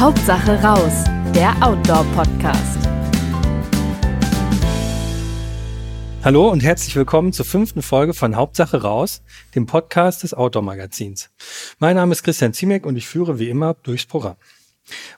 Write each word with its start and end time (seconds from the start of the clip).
Hauptsache 0.00 0.58
raus, 0.62 1.04
der 1.34 1.54
Outdoor-Podcast. 1.60 2.78
Hallo 6.24 6.48
und 6.48 6.62
herzlich 6.62 6.96
willkommen 6.96 7.34
zur 7.34 7.44
fünften 7.44 7.82
Folge 7.82 8.14
von 8.14 8.34
Hauptsache 8.34 8.80
raus, 8.80 9.20
dem 9.54 9.66
Podcast 9.66 10.22
des 10.22 10.32
Outdoor-Magazins. 10.32 11.28
Mein 11.80 11.96
Name 11.96 12.12
ist 12.12 12.22
Christian 12.22 12.54
Ziemek 12.54 12.86
und 12.86 12.96
ich 12.96 13.06
führe 13.06 13.38
wie 13.38 13.50
immer 13.50 13.74
durchs 13.74 14.06
Programm. 14.06 14.36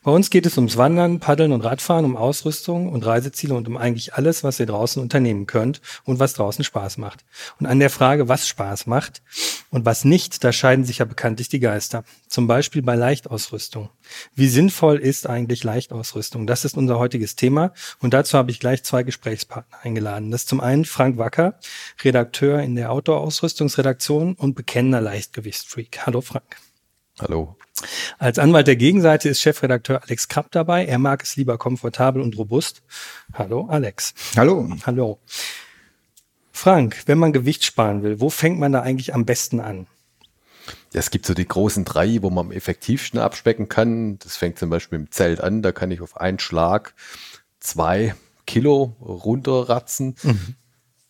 Bei 0.02 0.10
uns 0.10 0.30
geht 0.30 0.46
es 0.46 0.56
ums 0.56 0.76
Wandern, 0.76 1.20
Paddeln 1.20 1.52
und 1.52 1.62
Radfahren, 1.62 2.04
um 2.04 2.16
Ausrüstung 2.16 2.88
und 2.88 3.06
Reiseziele 3.06 3.54
und 3.54 3.68
um 3.68 3.76
eigentlich 3.76 4.14
alles, 4.14 4.44
was 4.44 4.60
ihr 4.60 4.66
draußen 4.66 5.02
unternehmen 5.02 5.46
könnt 5.46 5.80
und 6.04 6.18
was 6.18 6.34
draußen 6.34 6.64
Spaß 6.64 6.98
macht. 6.98 7.24
Und 7.60 7.66
an 7.66 7.78
der 7.78 7.90
Frage, 7.90 8.28
was 8.28 8.48
Spaß 8.48 8.86
macht 8.86 9.22
und 9.70 9.84
was 9.84 10.04
nicht, 10.04 10.44
da 10.44 10.52
scheiden 10.52 10.84
sich 10.84 10.98
ja 10.98 11.04
bekanntlich 11.04 11.48
die 11.48 11.60
Geister. 11.60 12.04
Zum 12.28 12.46
Beispiel 12.46 12.82
bei 12.82 12.94
Leichtausrüstung. 12.94 13.90
Wie 14.34 14.48
sinnvoll 14.48 14.98
ist 14.98 15.28
eigentlich 15.28 15.64
Leichtausrüstung? 15.64 16.46
Das 16.46 16.64
ist 16.64 16.76
unser 16.76 16.98
heutiges 16.98 17.36
Thema 17.36 17.72
und 18.00 18.14
dazu 18.14 18.36
habe 18.36 18.50
ich 18.50 18.60
gleich 18.60 18.82
zwei 18.84 19.02
Gesprächspartner 19.02 19.78
eingeladen. 19.82 20.30
Das 20.30 20.42
ist 20.42 20.48
zum 20.48 20.60
einen 20.60 20.84
Frank 20.84 21.18
Wacker, 21.18 21.58
Redakteur 22.02 22.60
in 22.60 22.76
der 22.76 22.90
Outdoor-Ausrüstungsredaktion 22.92 24.34
und 24.34 24.54
bekennender 24.54 25.00
Leichtgewichtsfreak. 25.00 26.06
Hallo 26.06 26.20
Frank. 26.20 26.56
Hallo. 27.20 27.56
Als 28.18 28.38
Anwalt 28.38 28.66
der 28.66 28.76
Gegenseite 28.76 29.28
ist 29.28 29.40
Chefredakteur 29.40 30.02
Alex 30.02 30.28
Krapp 30.28 30.50
dabei. 30.50 30.86
Er 30.86 30.98
mag 30.98 31.22
es 31.22 31.36
lieber 31.36 31.58
komfortabel 31.58 32.22
und 32.22 32.36
robust. 32.38 32.82
Hallo, 33.34 33.66
Alex. 33.68 34.14
Hallo. 34.36 34.68
Hallo. 34.86 35.18
Frank, 36.52 37.02
wenn 37.06 37.18
man 37.18 37.32
Gewicht 37.32 37.64
sparen 37.64 38.02
will, 38.02 38.20
wo 38.20 38.30
fängt 38.30 38.60
man 38.60 38.72
da 38.72 38.82
eigentlich 38.82 39.14
am 39.14 39.24
besten 39.24 39.60
an? 39.60 39.86
Ja, 40.92 41.00
es 41.00 41.10
gibt 41.10 41.26
so 41.26 41.34
die 41.34 41.48
großen 41.48 41.84
drei, 41.84 42.22
wo 42.22 42.30
man 42.30 42.46
am 42.46 42.52
effektivsten 42.52 43.18
abspecken 43.18 43.68
kann. 43.68 44.18
Das 44.18 44.36
fängt 44.36 44.58
zum 44.58 44.70
Beispiel 44.70 44.98
im 44.98 45.10
Zelt 45.10 45.40
an. 45.40 45.62
Da 45.62 45.72
kann 45.72 45.90
ich 45.90 46.00
auf 46.00 46.18
einen 46.18 46.38
Schlag 46.38 46.94
zwei 47.60 48.14
Kilo 48.46 48.94
runterratzen. 49.00 50.16
Mhm. 50.22 50.54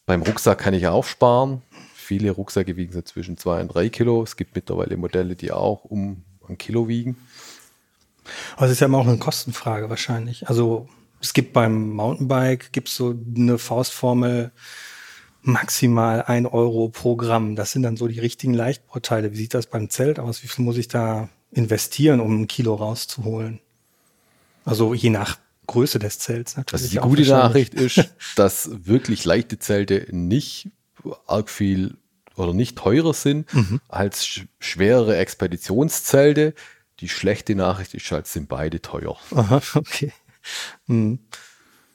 Beim 0.07 0.23
Rucksack 0.23 0.59
kann 0.59 0.75
ich 0.75 0.87
auch 0.87 1.05
sparen. 1.05 1.63
Viele 1.95 2.31
Rucksäcke 2.31 2.77
wiegen 2.77 2.93
so 2.93 3.03
zwischen 3.03 3.37
zwei 3.37 3.61
und 3.61 3.69
drei 3.69 3.89
Kilo. 3.89 4.23
Es 4.23 4.37
gibt 4.37 4.55
mittlerweile 4.55 4.97
Modelle, 4.97 5.37
die 5.37 5.53
auch 5.53 5.85
um 5.85 6.25
ein 6.53 6.59
Kilo 6.59 6.89
wiegen. 6.89 7.17
Aber 8.57 8.67
es 8.67 8.73
ist 8.73 8.81
ja 8.81 8.87
immer 8.87 8.99
auch 8.99 9.07
eine 9.07 9.19
Kostenfrage 9.19 9.91
wahrscheinlich. 9.91 10.49
Also 10.49 10.89
es 11.21 11.33
gibt 11.33 11.53
beim 11.53 11.91
Mountainbike 11.91 12.73
gibt 12.73 12.89
so 12.89 13.15
eine 13.37 13.59
Faustformel 13.59 14.53
maximal 15.43 16.23
ein 16.23 16.47
Euro 16.47 16.89
pro 16.89 17.17
Gramm. 17.17 17.57
Das 17.57 17.73
sind 17.73 17.83
dann 17.83 17.97
so 17.97 18.07
die 18.07 18.21
richtigen 18.21 18.55
Leichtbauteile. 18.55 19.33
Wie 19.33 19.37
sieht 19.37 19.55
das 19.55 19.67
beim 19.67 19.91
Zelt 19.91 20.19
aus? 20.19 20.43
Wie 20.43 20.49
viel 20.49 20.65
muss 20.65 20.77
ich 20.77 20.89
da 20.89 21.29
investieren, 21.51 22.21
um 22.21 22.43
ein 22.43 22.47
Kilo 22.47 22.75
rauszuholen? 22.75 23.61
Also 24.65 24.95
je 24.95 25.11
nach 25.11 25.39
Größe 25.67 25.99
des 25.99 26.19
Zelts 26.19 26.57
natürlich. 26.57 27.01
Also 27.01 27.09
die 27.09 27.23
gute 27.23 27.31
Nachricht 27.31 27.75
ist, 27.75 28.15
dass 28.37 28.71
wirklich 28.87 29.25
leichte 29.25 29.59
Zelte 29.59 30.07
nicht 30.11 30.71
arg 31.27 31.51
viel 31.51 31.97
oder 32.43 32.55
nicht 32.55 32.77
teurer 32.77 33.15
sind 33.15 33.53
mhm. 33.55 33.81
als 33.89 34.27
sch 34.27 34.47
schwerere 34.59 35.17
Expeditionszelte. 35.17 36.55
Die 37.01 37.09
schlechte 37.09 37.55
Nachricht 37.55 37.95
ist 37.95 38.11
halt, 38.11 38.27
sind 38.27 38.49
beide 38.49 38.81
teuer. 38.81 39.17
Aha, 39.35 39.61
okay. 39.75 40.13
Mhm. 40.87 41.21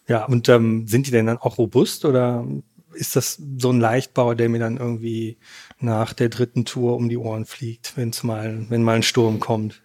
Ja, 0.07 0.25
und 0.25 0.47
ähm, 0.49 0.87
sind 0.87 1.07
die 1.07 1.11
denn 1.11 1.25
dann 1.25 1.37
auch 1.37 1.57
robust 1.57 2.05
oder 2.05 2.45
ist 2.93 3.15
das 3.15 3.41
so 3.57 3.71
ein 3.71 3.79
Leichtbau, 3.79 4.33
der 4.33 4.49
mir 4.49 4.59
dann 4.59 4.77
irgendwie 4.77 5.37
nach 5.79 6.13
der 6.13 6.29
dritten 6.29 6.65
Tour 6.65 6.95
um 6.95 7.09
die 7.09 7.17
Ohren 7.17 7.45
fliegt, 7.45 7.95
wenn's 7.95 8.23
mal, 8.23 8.65
wenn 8.69 8.83
mal 8.83 8.95
ein 8.95 9.03
Sturm 9.03 9.39
kommt? 9.39 9.81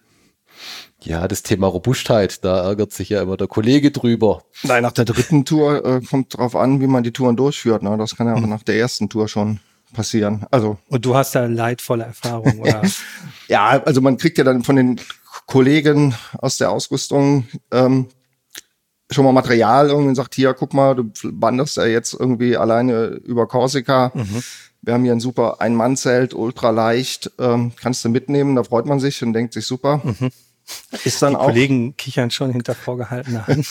Ja, 1.01 1.27
das 1.27 1.43
Thema 1.43 1.67
Robustheit, 1.67 2.43
da 2.45 2.63
ärgert 2.63 2.93
sich 2.93 3.09
ja 3.09 3.21
immer 3.21 3.37
der 3.37 3.47
Kollege 3.47 3.91
drüber. 3.91 4.43
Nein, 4.63 4.83
nach 4.83 4.93
der 4.93 5.05
dritten 5.05 5.45
Tour 5.45 5.83
äh, 5.85 6.01
kommt 6.01 6.37
drauf 6.37 6.55
an, 6.55 6.79
wie 6.79 6.87
man 6.87 7.03
die 7.03 7.11
Touren 7.11 7.35
durchführt. 7.35 7.83
Ne? 7.83 7.97
Das 7.97 8.15
kann 8.15 8.27
ja 8.27 8.33
auch 8.33 8.41
hm. 8.41 8.49
nach 8.49 8.63
der 8.63 8.77
ersten 8.77 9.09
Tour 9.09 9.27
schon 9.27 9.59
passieren. 9.93 10.45
Also 10.51 10.77
und 10.89 11.05
du 11.05 11.15
hast 11.15 11.35
da 11.35 11.45
leidvolle 11.45 12.03
Erfahrungen, 12.05 12.59
oder? 12.59 12.81
ja, 13.47 13.81
also 13.83 14.01
man 14.01 14.17
kriegt 14.17 14.37
ja 14.37 14.43
dann 14.43 14.63
von 14.63 14.75
den 14.75 14.99
Kollegen 15.45 16.15
aus 16.37 16.57
der 16.57 16.71
Ausrüstung 16.71 17.47
ähm, 17.71 18.07
schon 19.09 19.25
mal 19.25 19.31
Material 19.31 19.91
und 19.91 20.15
sagt, 20.15 20.35
hier, 20.35 20.53
guck 20.53 20.73
mal, 20.73 20.95
du 20.95 21.11
wanderst 21.23 21.77
ja 21.77 21.85
jetzt 21.85 22.13
irgendwie 22.13 22.57
alleine 22.57 23.05
über 23.05 23.47
Korsika. 23.47 24.11
Mhm. 24.13 24.43
Wir 24.81 24.93
haben 24.93 25.03
hier 25.03 25.13
ein 25.13 25.19
super 25.19 25.61
Ein-Mann-Zelt, 25.61 26.33
ultra 26.33 26.71
leicht, 26.71 27.31
ähm, 27.39 27.71
kannst 27.79 28.03
du 28.03 28.09
mitnehmen, 28.09 28.55
da 28.55 28.63
freut 28.63 28.85
man 28.85 28.99
sich 28.99 29.23
und 29.23 29.33
denkt 29.33 29.53
sich 29.53 29.65
super. 29.65 30.01
Mhm. 30.03 30.29
Ist 31.03 31.21
dann 31.21 31.33
Die 31.33 31.37
auch, 31.37 31.45
Kollegen 31.45 31.97
kichern 31.97 32.31
schon 32.31 32.51
hinter 32.51 32.73
vorgehaltener 32.73 33.47
Hand. 33.47 33.67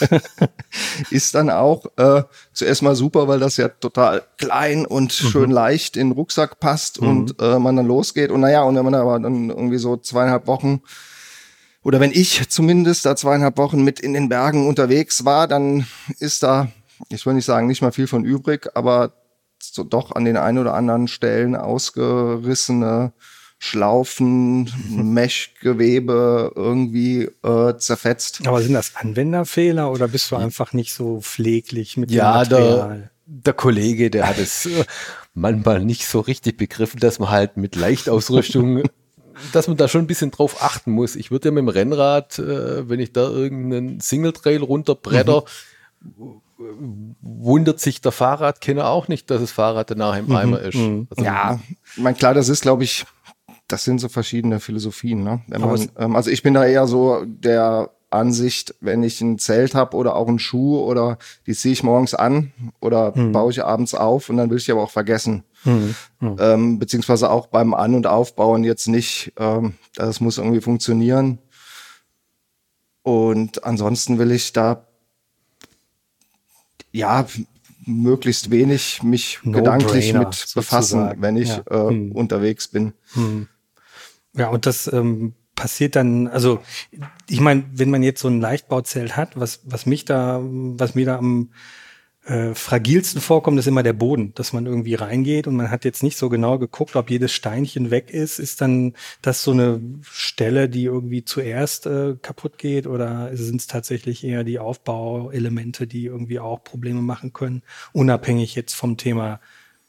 ist 1.10 1.34
dann 1.34 1.50
auch 1.50 1.86
äh, 1.97 2.22
zuerst 2.53 2.82
mal 2.82 2.94
super, 2.94 3.28
weil 3.28 3.41
das 3.41 3.56
ja 3.56 3.69
total 3.69 4.22
klein 4.36 4.84
und 4.84 5.04
mhm. 5.04 5.28
schön 5.28 5.50
leicht 5.50 5.97
in 5.97 6.08
den 6.08 6.12
Rucksack 6.12 6.60
passt 6.60 7.00
mhm. 7.00 7.08
und 7.08 7.41
äh, 7.41 7.58
man 7.58 7.76
dann 7.76 7.86
losgeht. 7.86 8.30
Und 8.30 8.41
naja, 8.41 8.62
und 8.62 8.76
wenn 8.76 8.84
man 8.84 8.94
aber 8.94 9.19
dann 9.19 9.48
irgendwie 9.48 9.78
so 9.78 9.97
zweieinhalb 9.97 10.47
Wochen 10.47 10.82
oder 11.82 11.98
wenn 11.98 12.12
ich 12.12 12.48
zumindest 12.48 13.04
da 13.04 13.16
zweieinhalb 13.16 13.56
Wochen 13.56 13.82
mit 13.82 13.98
in 13.98 14.12
den 14.12 14.28
Bergen 14.28 14.69
unterwegs 14.69 15.24
war, 15.24 15.48
dann 15.48 15.86
ist 16.19 16.42
da, 16.42 16.69
ich 17.09 17.26
will 17.26 17.34
nicht 17.34 17.44
sagen, 17.44 17.66
nicht 17.66 17.82
mal 17.82 17.92
viel 17.92 18.06
von 18.06 18.24
übrig, 18.24 18.69
aber 18.74 19.14
so 19.60 19.84
doch 19.84 20.12
an 20.12 20.24
den 20.24 20.36
ein 20.36 20.59
oder 20.59 20.74
anderen 20.74 21.09
Stellen 21.09 21.56
ausgerissene 21.56 23.12
Schlaufen, 23.65 24.69
Meshgewebe 24.89 26.53
irgendwie 26.56 27.31
äh, 27.45 27.77
zerfetzt. 27.78 28.45
Aber 28.45 28.61
sind 28.61 28.75
das 28.75 28.97
Anwenderfehler 28.97 29.93
oder 29.93 30.09
bist 30.09 30.33
du 30.33 30.37
einfach 30.37 30.73
nicht 30.73 30.93
so 30.93 31.21
pfleglich 31.21 31.97
mit 31.97 32.11
ja, 32.11 32.43
dem 32.45 32.51
Material? 32.51 32.99
Der, 32.99 33.11
der 33.25 33.53
Kollege, 33.53 34.11
der 34.11 34.28
hat 34.28 34.39
es 34.39 34.67
äh, 34.67 34.84
manchmal 35.33 35.84
nicht 35.84 36.09
so 36.09 36.19
richtig 36.19 36.56
begriffen, 36.56 36.99
dass 36.99 37.21
man 37.21 37.31
halt 37.31 37.56
mit 37.56 37.77
Leichtausrüstung 37.77 38.83
dass 39.53 39.69
man 39.69 39.77
da 39.77 39.87
schon 39.87 40.03
ein 40.03 40.06
bisschen 40.09 40.33
drauf 40.33 40.61
achten 40.61 40.91
muss. 40.91 41.15
Ich 41.15 41.31
würde 41.31 41.49
ja 41.49 41.53
mit 41.53 41.62
dem 41.62 41.69
Rennrad, 41.69 42.41
äh, 42.41 42.89
wenn 42.89 42.99
ich 42.99 43.12
da 43.12 43.28
irgendeinen 43.28 44.01
Single 44.01 44.33
Trail 44.33 44.62
runterbretter, 44.62 45.45
mhm. 46.01 47.15
wundert 47.21 47.78
sich 47.78 48.01
der 48.01 48.11
Fahrradkenner 48.11 48.89
auch 48.89 49.06
nicht, 49.06 49.31
dass 49.31 49.41
das 49.41 49.53
Fahrrad 49.53 49.89
danach 49.93 50.19
im 50.19 50.27
mhm. 50.27 50.37
Eimer 50.37 50.61
ist. 50.61 50.75
Mhm. 50.75 51.06
Also, 51.11 51.25
ja, 51.25 51.61
mein 51.97 52.17
klar, 52.17 52.34
das 52.34 52.49
ist, 52.49 52.62
glaube 52.62 52.83
ich, 52.83 53.06
das 53.72 53.84
sind 53.84 54.00
so 54.00 54.09
verschiedene 54.09 54.60
Philosophien. 54.60 55.25
Ne? 55.25 55.41
Man, 55.47 55.91
ähm, 55.99 56.15
also 56.15 56.31
ich 56.31 56.43
bin 56.43 56.55
da 56.55 56.66
eher 56.66 56.87
so 56.87 57.25
der 57.25 57.91
Ansicht, 58.10 58.75
wenn 58.81 59.03
ich 59.03 59.21
ein 59.21 59.38
Zelt 59.38 59.75
habe 59.75 59.97
oder 59.97 60.16
auch 60.16 60.28
einen 60.28 60.38
Schuh 60.38 60.78
oder 60.81 61.19
die 61.47 61.55
ziehe 61.55 61.72
ich 61.72 61.83
morgens 61.83 62.12
an 62.15 62.53
oder 62.81 63.15
hm. 63.15 63.33
baue 63.33 63.50
ich 63.50 63.65
abends 63.65 63.94
auf 63.94 64.28
und 64.28 64.37
dann 64.37 64.50
will 64.50 64.59
ich 64.59 64.66
die 64.66 64.72
aber 64.72 64.83
auch 64.83 64.91
vergessen. 64.91 65.44
Hm. 65.62 65.94
Hm. 66.19 66.37
Ähm, 66.38 66.78
beziehungsweise 66.78 67.31
auch 67.31 67.47
beim 67.47 67.72
An- 67.72 67.94
und 67.94 68.06
Aufbauen 68.06 68.65
jetzt 68.65 68.88
nicht, 68.88 69.33
ähm, 69.38 69.75
das 69.94 70.21
muss 70.21 70.39
irgendwie 70.39 70.60
funktionieren. 70.60 71.39
Und 73.03 73.65
ansonsten 73.65 74.19
will 74.19 74.31
ich 74.31 74.53
da 74.53 74.87
ja 76.93 77.27
möglichst 77.84 78.50
wenig 78.50 79.03
mich 79.03 79.41
no 79.43 79.53
gedanklich 79.53 80.12
mit 80.12 80.34
sozusagen. 80.34 80.54
befassen, 80.54 81.15
wenn 81.22 81.37
ich 81.37 81.49
ja. 81.49 81.62
äh, 81.71 81.89
hm. 81.89 82.12
unterwegs 82.12 82.69
bin. 82.69 82.93
Ja, 84.34 84.48
und 84.48 84.66
das 84.66 84.91
ähm, 84.93 85.34
passiert 85.54 85.97
dann, 85.97 86.28
also 86.28 86.60
ich 87.28 87.41
meine, 87.41 87.65
wenn 87.72 87.91
man 87.91 88.03
jetzt 88.03 88.20
so 88.20 88.28
ein 88.28 88.41
Leichtbauzelt 88.41 89.16
hat, 89.16 89.38
was, 89.38 89.60
was 89.65 89.87
mich 89.87 90.04
da, 90.04 90.41
was 90.43 90.94
mir 90.94 91.06
da 91.06 91.19
am 91.19 91.50
äh, 92.25 92.54
fragilsten 92.54 93.21
vorkommt, 93.21 93.59
ist 93.59 93.66
immer 93.66 93.82
der 93.82 93.92
Boden, 93.92 94.32
dass 94.34 94.53
man 94.53 94.66
irgendwie 94.66 94.94
reingeht 94.94 95.47
und 95.47 95.56
man 95.56 95.71
hat 95.71 95.84
jetzt 95.84 96.03
nicht 96.03 96.16
so 96.16 96.28
genau 96.28 96.59
geguckt, 96.59 96.94
ob 96.97 97.10
jedes 97.10 97.32
Steinchen 97.32 97.91
weg 97.91 98.10
ist. 98.10 98.38
Ist 98.38 98.60
dann 98.60 98.94
das 99.22 99.42
so 99.42 99.51
eine 99.51 99.80
Stelle, 100.03 100.68
die 100.68 100.84
irgendwie 100.84 101.24
zuerst 101.24 101.86
äh, 101.86 102.16
kaputt 102.22 102.59
geht 102.59 102.86
oder 102.86 103.36
sind 103.36 103.60
es 103.60 103.66
tatsächlich 103.66 104.24
eher 104.24 104.45
die 104.45 104.60
Aufbauelemente, 104.60 105.86
die 105.86 106.07
irgendwie 106.07 106.39
auch 106.39 106.62
Probleme 106.62 107.03
machen 107.03 107.33
können, 107.33 107.62
unabhängig 107.92 108.54
jetzt 108.54 108.74
vom 108.74 108.97
Thema 108.97 109.41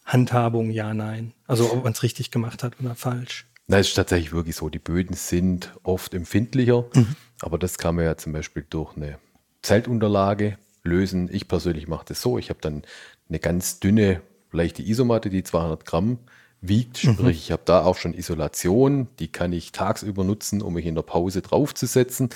Handhabung, 0.03 0.69
ja, 0.71 0.93
nein. 0.93 1.33
Also 1.47 1.71
ob 1.71 1.83
man 1.83 1.93
es 1.93 2.03
richtig 2.03 2.31
gemacht 2.31 2.63
hat 2.63 2.79
oder 2.79 2.95
falsch. 2.95 3.45
Na, 3.67 3.79
es 3.79 3.89
ist 3.89 3.95
tatsächlich 3.95 4.33
wirklich 4.33 4.55
so. 4.55 4.69
Die 4.69 4.79
Böden 4.79 5.15
sind 5.15 5.73
oft 5.83 6.13
empfindlicher, 6.13 6.85
mhm. 6.93 7.15
aber 7.41 7.57
das 7.57 7.77
kann 7.77 7.95
man 7.95 8.05
ja 8.05 8.17
zum 8.17 8.33
Beispiel 8.33 8.65
durch 8.69 8.95
eine 8.97 9.17
Zeltunterlage 9.61 10.57
lösen. 10.83 11.29
Ich 11.31 11.47
persönlich 11.47 11.87
mache 11.87 12.05
das 12.09 12.21
so. 12.21 12.37
Ich 12.37 12.49
habe 12.49 12.59
dann 12.61 12.83
eine 13.29 13.39
ganz 13.39 13.79
dünne, 13.79 14.21
leichte 14.51 14.83
Isomatte, 14.83 15.29
die 15.29 15.43
200 15.43 15.85
Gramm 15.85 16.19
wiegt. 16.59 17.03
Mhm. 17.03 17.13
Sprich, 17.13 17.37
ich 17.37 17.51
habe 17.51 17.63
da 17.65 17.83
auch 17.83 17.97
schon 17.97 18.13
Isolation. 18.13 19.07
Die 19.19 19.29
kann 19.29 19.53
ich 19.53 19.71
tagsüber 19.71 20.23
nutzen, 20.23 20.61
um 20.61 20.73
mich 20.73 20.85
in 20.85 20.95
der 20.95 21.01
Pause 21.03 21.41
draufzusetzen. 21.41 22.29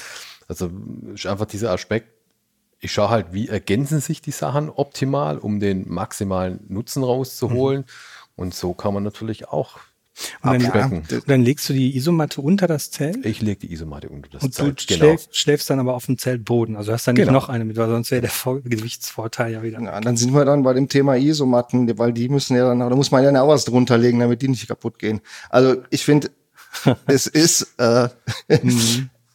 Also 0.47 0.71
ist 1.13 1.25
einfach 1.25 1.45
dieser 1.45 1.71
Aspekt. 1.71 2.09
Ich 2.79 2.91
schaue 2.91 3.09
halt, 3.09 3.33
wie 3.33 3.47
ergänzen 3.47 3.99
sich 3.99 4.21
die 4.21 4.31
Sachen 4.31 4.69
optimal, 4.69 5.39
um 5.39 5.59
den 5.59 5.89
maximalen 5.89 6.59
Nutzen 6.67 7.03
rauszuholen. 7.03 7.81
Mhm. 7.81 7.85
Und 8.35 8.53
so 8.53 8.73
kann 8.73 8.93
man 8.93 9.03
natürlich 9.03 9.47
auch 9.47 9.79
Und 10.41 10.63
dann, 10.73 10.91
und 11.09 11.23
dann 11.27 11.41
legst 11.43 11.69
du 11.69 11.73
die 11.73 11.95
Isomatte 11.95 12.41
unter 12.41 12.65
das 12.67 12.89
Zelt 12.91 13.23
Ich 13.25 13.41
lege 13.41 13.59
die 13.67 13.71
Isomatte 13.73 14.09
unter 14.09 14.29
das 14.29 14.43
und 14.43 14.57
du 14.57 14.63
Zelt. 14.63 14.81
schläfst, 14.81 15.35
schläfst 15.37 15.69
dann 15.69 15.79
aber 15.79 15.93
auf 15.93 16.05
dem 16.07 16.17
Zeltboden. 16.17 16.75
Also 16.75 16.91
hast 16.91 17.07
dann 17.07 17.15
nicht 17.15 17.25
Genau. 17.25 17.33
noch 17.39 17.49
eine 17.49 17.65
mit, 17.65 17.77
weil 17.77 17.87
sonst 17.87 18.09
wäre 18.11 18.21
der 18.21 18.29
Vor 18.31 18.61
Gewichtsvorteil 18.61 19.53
ja 19.53 19.61
wieder. 19.63 19.79
Ja, 19.81 20.01
dann 20.01 20.17
sind 20.17 20.33
wir 20.33 20.43
dann 20.45 20.63
bei 20.63 20.73
dem 20.73 20.89
Thema 20.89 21.15
Isomatten, 21.17 21.97
weil 21.99 22.13
die 22.13 22.29
müssen 22.29 22.55
ja 22.57 22.67
dann, 22.67 22.79
da 22.79 22.89
muss 22.95 23.11
man 23.11 23.23
ja 23.23 23.41
auch 23.41 23.47
was 23.49 23.65
drunter 23.65 23.97
legen, 23.97 24.19
damit 24.19 24.41
die 24.41 24.47
nicht 24.47 24.67
kaputt 24.67 24.97
gehen. 24.97 25.21
Also 25.49 25.75
ich 25.91 26.03
finde, 26.03 26.31
es 27.05 27.27
ist, 27.27 27.75
äh, 27.77 28.09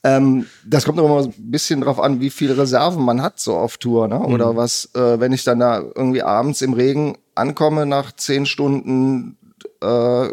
ähm, 0.04 0.46
das 0.66 0.84
kommt 0.84 0.98
immer 0.98 1.08
mal 1.08 1.24
ein 1.24 1.34
bisschen 1.36 1.80
drauf 1.82 2.00
an, 2.00 2.20
wie 2.20 2.30
viele 2.30 2.58
Reserven 2.58 3.04
man 3.04 3.22
hat 3.22 3.38
so 3.38 3.56
auf 3.56 3.78
Tour, 3.78 4.08
ne? 4.08 4.18
Oder 4.20 4.56
was, 4.56 4.90
äh, 4.94 5.20
wenn 5.20 5.32
ich 5.32 5.44
dann 5.44 5.60
da 5.60 5.78
irgendwie 5.80 6.22
abends 6.22 6.60
im 6.60 6.72
Regen 6.72 7.18
ankomme 7.36 7.86
nach 7.86 8.12
zehn 8.12 8.46
Stunden 8.46 9.36
äh, 9.80 10.28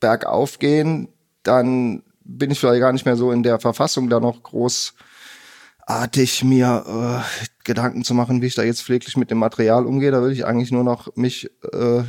bergauf 0.00 0.58
gehen, 0.58 1.08
dann 1.42 2.02
bin 2.24 2.50
ich 2.50 2.58
vielleicht 2.58 2.80
gar 2.80 2.92
nicht 2.92 3.06
mehr 3.06 3.16
so 3.16 3.32
in 3.32 3.42
der 3.42 3.60
Verfassung, 3.60 4.08
da 4.08 4.20
noch 4.20 4.42
großartig 4.42 6.44
mir 6.44 6.84
äh, 6.86 7.20
Gedanken 7.64 8.04
zu 8.04 8.14
machen, 8.14 8.42
wie 8.42 8.46
ich 8.46 8.54
da 8.54 8.62
jetzt 8.62 8.82
pfleglich 8.82 9.16
mit 9.16 9.30
dem 9.30 9.38
Material 9.38 9.86
umgehe. 9.86 10.10
Da 10.10 10.22
will 10.22 10.32
ich 10.32 10.46
eigentlich 10.46 10.72
nur 10.72 10.84
noch 10.84 11.14
mich 11.16 11.50
äh, 11.72 12.02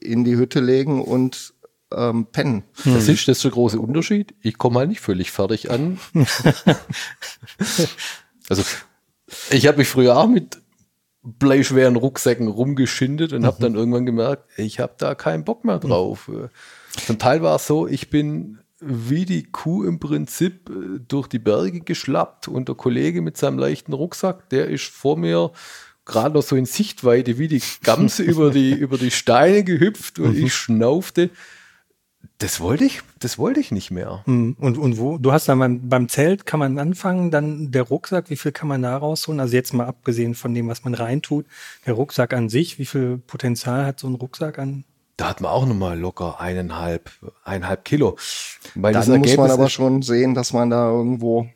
in 0.00 0.24
die 0.24 0.36
Hütte 0.36 0.60
legen 0.60 1.02
und 1.02 1.54
ähm, 1.94 2.26
pennen. 2.26 2.64
Das 2.84 3.08
ist 3.08 3.28
das 3.28 3.40
der 3.40 3.50
große 3.50 3.78
Unterschied. 3.78 4.34
Ich 4.40 4.58
komme 4.58 4.80
halt 4.80 4.88
nicht 4.88 5.00
völlig 5.00 5.30
fertig 5.30 5.70
an. 5.70 5.98
also 8.48 8.62
ich 9.50 9.66
habe 9.66 9.78
mich 9.78 9.88
früher 9.88 10.16
auch 10.16 10.28
mit 10.28 10.60
bleischweren 11.22 11.96
Rucksäcken 11.96 12.48
rumgeschindet 12.48 13.32
und 13.32 13.46
habe 13.46 13.60
dann 13.60 13.74
irgendwann 13.74 14.06
gemerkt, 14.06 14.44
ich 14.56 14.80
habe 14.80 14.94
da 14.98 15.14
keinen 15.14 15.44
Bock 15.44 15.64
mehr 15.64 15.78
drauf. 15.78 16.30
Zum 17.06 17.18
Teil 17.18 17.42
war 17.42 17.56
es 17.56 17.66
so, 17.66 17.86
ich 17.86 18.10
bin 18.10 18.58
wie 18.80 19.24
die 19.24 19.44
Kuh 19.44 19.84
im 19.84 20.00
Prinzip 20.00 20.68
äh, 20.68 21.00
durch 21.06 21.28
die 21.28 21.38
Berge 21.38 21.80
geschlappt 21.80 22.48
und 22.48 22.68
der 22.68 22.74
Kollege 22.74 23.22
mit 23.22 23.36
seinem 23.36 23.58
leichten 23.58 23.92
Rucksack, 23.92 24.48
der 24.50 24.68
ist 24.68 24.84
vor 24.84 25.16
mir 25.16 25.52
gerade 26.04 26.34
noch 26.34 26.42
so 26.42 26.56
in 26.56 26.66
Sichtweite 26.66 27.38
wie 27.38 27.48
die 27.48 27.62
Gamse 27.82 28.22
über 28.24 28.50
die, 28.50 28.72
über 28.72 28.98
die 28.98 29.12
Steine 29.12 29.64
gehüpft 29.64 30.18
und 30.18 30.36
ich 30.36 30.54
schnaufte. 30.54 31.30
Das 32.38 32.60
wollte 32.60 32.84
ich, 32.84 33.00
das 33.20 33.38
wollte 33.38 33.60
ich 33.60 33.70
nicht 33.70 33.92
mehr. 33.92 34.22
Mhm. 34.26 34.56
Und, 34.58 34.78
und 34.78 34.98
wo? 34.98 35.16
Du 35.18 35.32
hast 35.32 35.48
dann 35.48 35.60
beim, 35.60 35.88
beim 35.88 36.08
Zelt 36.08 36.44
kann 36.44 36.58
man 36.58 36.78
anfangen, 36.78 37.30
dann 37.30 37.70
der 37.70 37.82
Rucksack, 37.82 38.30
wie 38.30 38.36
viel 38.36 38.50
kann 38.50 38.68
man 38.68 38.82
da 38.82 38.96
rausholen? 38.96 39.40
Also 39.40 39.54
jetzt 39.54 39.72
mal 39.74 39.86
abgesehen 39.86 40.34
von 40.34 40.52
dem, 40.54 40.68
was 40.68 40.82
man 40.82 40.94
reintut, 40.94 41.46
der 41.86 41.94
Rucksack 41.94 42.32
an 42.32 42.48
sich, 42.48 42.80
wie 42.80 42.86
viel 42.86 43.18
Potenzial 43.18 43.86
hat 43.86 44.00
so 44.00 44.08
ein 44.08 44.14
Rucksack 44.14 44.58
an? 44.58 44.84
Da 45.16 45.28
hat 45.28 45.40
man 45.40 45.50
auch 45.50 45.66
nochmal 45.66 45.98
locker 45.98 46.40
eineinhalb, 46.40 47.10
eineinhalb 47.44 47.84
Kilo. 47.84 48.16
Weil 48.74 48.94
Dann 48.94 49.18
muss 49.18 49.36
man 49.36 49.50
aber 49.50 49.68
schon 49.68 50.02
sehen, 50.02 50.34
dass 50.34 50.52
man 50.52 50.70
da 50.70 50.90
irgendwo, 50.90 51.48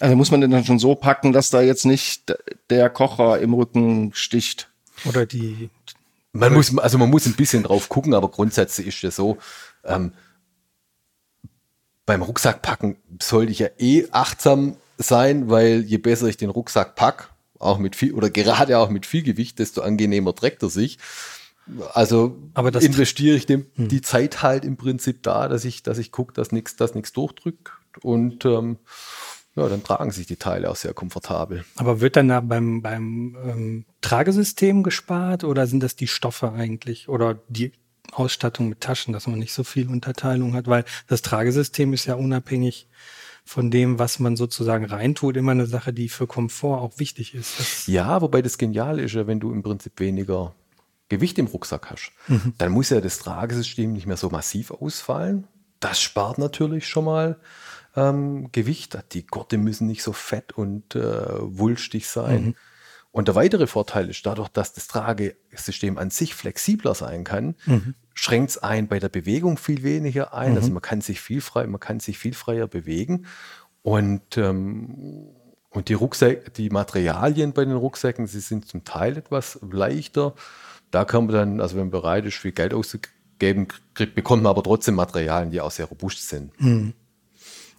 also 0.00 0.14
muss 0.16 0.30
man 0.30 0.40
den 0.40 0.50
dann 0.50 0.64
schon 0.64 0.78
so 0.78 0.94
packen, 0.94 1.32
dass 1.32 1.50
da 1.50 1.60
jetzt 1.60 1.84
nicht 1.84 2.34
der 2.70 2.88
Kocher 2.90 3.40
im 3.40 3.52
Rücken 3.52 4.12
sticht. 4.14 4.70
Oder 5.04 5.26
die, 5.26 5.70
Man 6.32 6.52
muss, 6.52 6.76
also 6.78 6.98
man 6.98 7.10
muss 7.10 7.26
ein 7.26 7.34
bisschen 7.34 7.64
drauf 7.64 7.88
gucken, 7.88 8.14
aber 8.14 8.30
grundsätzlich 8.30 8.86
ist 8.86 9.04
es 9.04 9.16
so, 9.16 9.38
ähm, 9.84 10.12
beim 12.04 12.22
Rucksackpacken 12.22 12.96
sollte 13.20 13.52
ich 13.52 13.58
ja 13.58 13.68
eh 13.78 14.06
achtsam 14.12 14.76
sein, 14.98 15.50
weil 15.50 15.82
je 15.82 15.98
besser 15.98 16.28
ich 16.28 16.36
den 16.36 16.50
Rucksack 16.50 16.94
pack, 16.94 17.30
auch 17.58 17.78
mit 17.78 17.96
viel, 17.96 18.12
oder 18.14 18.30
gerade 18.30 18.78
auch 18.78 18.90
mit 18.90 19.06
viel 19.06 19.22
Gewicht, 19.22 19.58
desto 19.58 19.82
angenehmer 19.82 20.34
trägt 20.34 20.62
er 20.62 20.70
sich. 20.70 20.98
Also 21.94 22.36
Aber 22.54 22.70
das- 22.70 22.84
investiere 22.84 23.36
ich 23.36 23.46
dem, 23.46 23.66
die 23.76 24.00
Zeit 24.00 24.42
halt 24.42 24.64
im 24.64 24.76
Prinzip 24.76 25.22
da, 25.22 25.48
dass 25.48 25.64
ich, 25.64 25.82
dass 25.82 25.98
ich 25.98 26.12
gucke, 26.12 26.32
dass 26.32 26.52
nichts, 26.52 26.76
dass 26.76 26.92
durchdrückt 26.92 27.70
und 28.02 28.44
ähm, 28.44 28.78
ja, 29.56 29.68
dann 29.68 29.82
tragen 29.82 30.10
sich 30.10 30.26
die 30.26 30.36
Teile 30.36 30.70
auch 30.70 30.76
sehr 30.76 30.92
komfortabel. 30.92 31.64
aber 31.76 32.00
wird 32.00 32.16
dann 32.16 32.28
da 32.28 32.40
beim, 32.40 32.82
beim 32.82 33.36
ähm, 33.42 33.84
Tragesystem 34.02 34.82
gespart 34.82 35.44
oder 35.44 35.66
sind 35.66 35.82
das 35.82 35.96
die 35.96 36.06
Stoffe 36.08 36.52
eigentlich 36.52 37.08
oder 37.08 37.38
die 37.48 37.72
Ausstattung 38.12 38.68
mit 38.68 38.80
Taschen, 38.80 39.12
dass 39.12 39.26
man 39.26 39.38
nicht 39.38 39.52
so 39.54 39.64
viel 39.64 39.88
Unterteilung 39.88 40.54
hat? 40.54 40.66
Weil 40.68 40.84
das 41.08 41.22
Tragesystem 41.22 41.92
ist 41.94 42.04
ja 42.04 42.14
unabhängig 42.14 42.86
von 43.44 43.70
dem, 43.70 43.98
was 43.98 44.18
man 44.18 44.36
sozusagen 44.36 44.84
reintut, 44.84 45.36
immer 45.36 45.52
eine 45.52 45.66
Sache, 45.66 45.92
die 45.92 46.08
für 46.08 46.26
Komfort 46.26 46.80
auch 46.82 46.98
wichtig 46.98 47.34
ist. 47.34 47.58
Das, 47.58 47.86
Ja, 47.86 48.20
wobei 48.20 48.42
das 48.42 48.58
Geniale 48.58 49.02
ist 49.02 49.14
ja, 49.14 49.26
wenn 49.26 49.40
du 49.40 49.52
im 49.52 49.62
Prinzip 49.62 49.98
weniger 50.00 50.54
Gewicht 51.08 51.38
im 51.38 51.46
Rucksack 51.46 51.90
hast, 51.90 52.12
dann 52.58 52.72
muss 52.72 52.90
ja 52.90 53.00
das 53.00 53.18
Tragesystem 53.18 53.92
nicht 53.92 54.06
mehr 54.06 54.16
so 54.16 54.30
massiv 54.30 54.70
ausfallen. 54.70 55.46
Das 55.80 56.00
spart 56.00 56.38
natürlich 56.38 56.88
schon 56.88 57.04
mal 57.04 57.38
ähm, 57.94 58.50
Gewicht. 58.52 58.98
Die 59.12 59.26
Gurte 59.26 59.58
müssen 59.58 59.86
nicht 59.86 60.02
so 60.02 60.12
fett 60.12 60.52
und 60.52 60.94
äh, 60.94 61.00
wulstig 61.40 62.08
sein. 62.08 62.56
Und 63.12 63.28
der 63.28 63.34
weitere 63.34 63.66
Vorteil 63.66 64.10
ist, 64.10 64.26
dadurch, 64.26 64.48
dass 64.48 64.74
das 64.74 64.88
Tragesystem 64.88 65.96
an 65.96 66.10
sich 66.10 66.34
flexibler 66.34 66.94
sein 66.94 67.24
kann, 67.24 67.54
schränkt 68.12 68.50
es 68.50 68.58
ein 68.58 68.88
bei 68.88 68.98
der 68.98 69.08
Bewegung 69.08 69.56
viel 69.56 69.82
weniger 69.82 70.34
ein. 70.34 70.54
Also 70.56 70.70
man 70.70 70.82
kann 70.82 71.00
sich 71.00 71.20
viel 71.20 71.40
frei, 71.40 71.66
man 71.66 71.80
kann 71.80 72.00
sich 72.00 72.18
viel 72.18 72.34
freier 72.34 72.66
bewegen. 72.66 73.26
Und 73.82 74.36
ähm, 74.36 75.28
und 75.70 75.90
die 75.90 75.94
Rucksäcke, 75.94 76.50
die 76.50 76.70
Materialien 76.70 77.52
bei 77.52 77.64
den 77.64 77.76
Rucksäcken, 77.76 78.26
sie 78.26 78.40
sind 78.40 78.66
zum 78.66 78.84
Teil 78.84 79.18
etwas 79.18 79.58
leichter. 79.62 80.34
Da 80.96 81.04
kann 81.04 81.26
man 81.26 81.34
dann, 81.34 81.60
also 81.60 81.76
wenn 81.76 81.82
man 81.82 81.90
bereit 81.90 82.24
ist, 82.24 82.38
viel 82.38 82.52
Geld 82.52 82.72
auszugeben, 82.72 83.68
kriegt, 83.92 84.14
bekommt 84.14 84.42
man 84.42 84.48
aber 84.48 84.62
trotzdem 84.62 84.94
Materialien, 84.94 85.50
die 85.50 85.60
auch 85.60 85.70
sehr 85.70 85.84
robust 85.84 86.26
sind. 86.26 86.52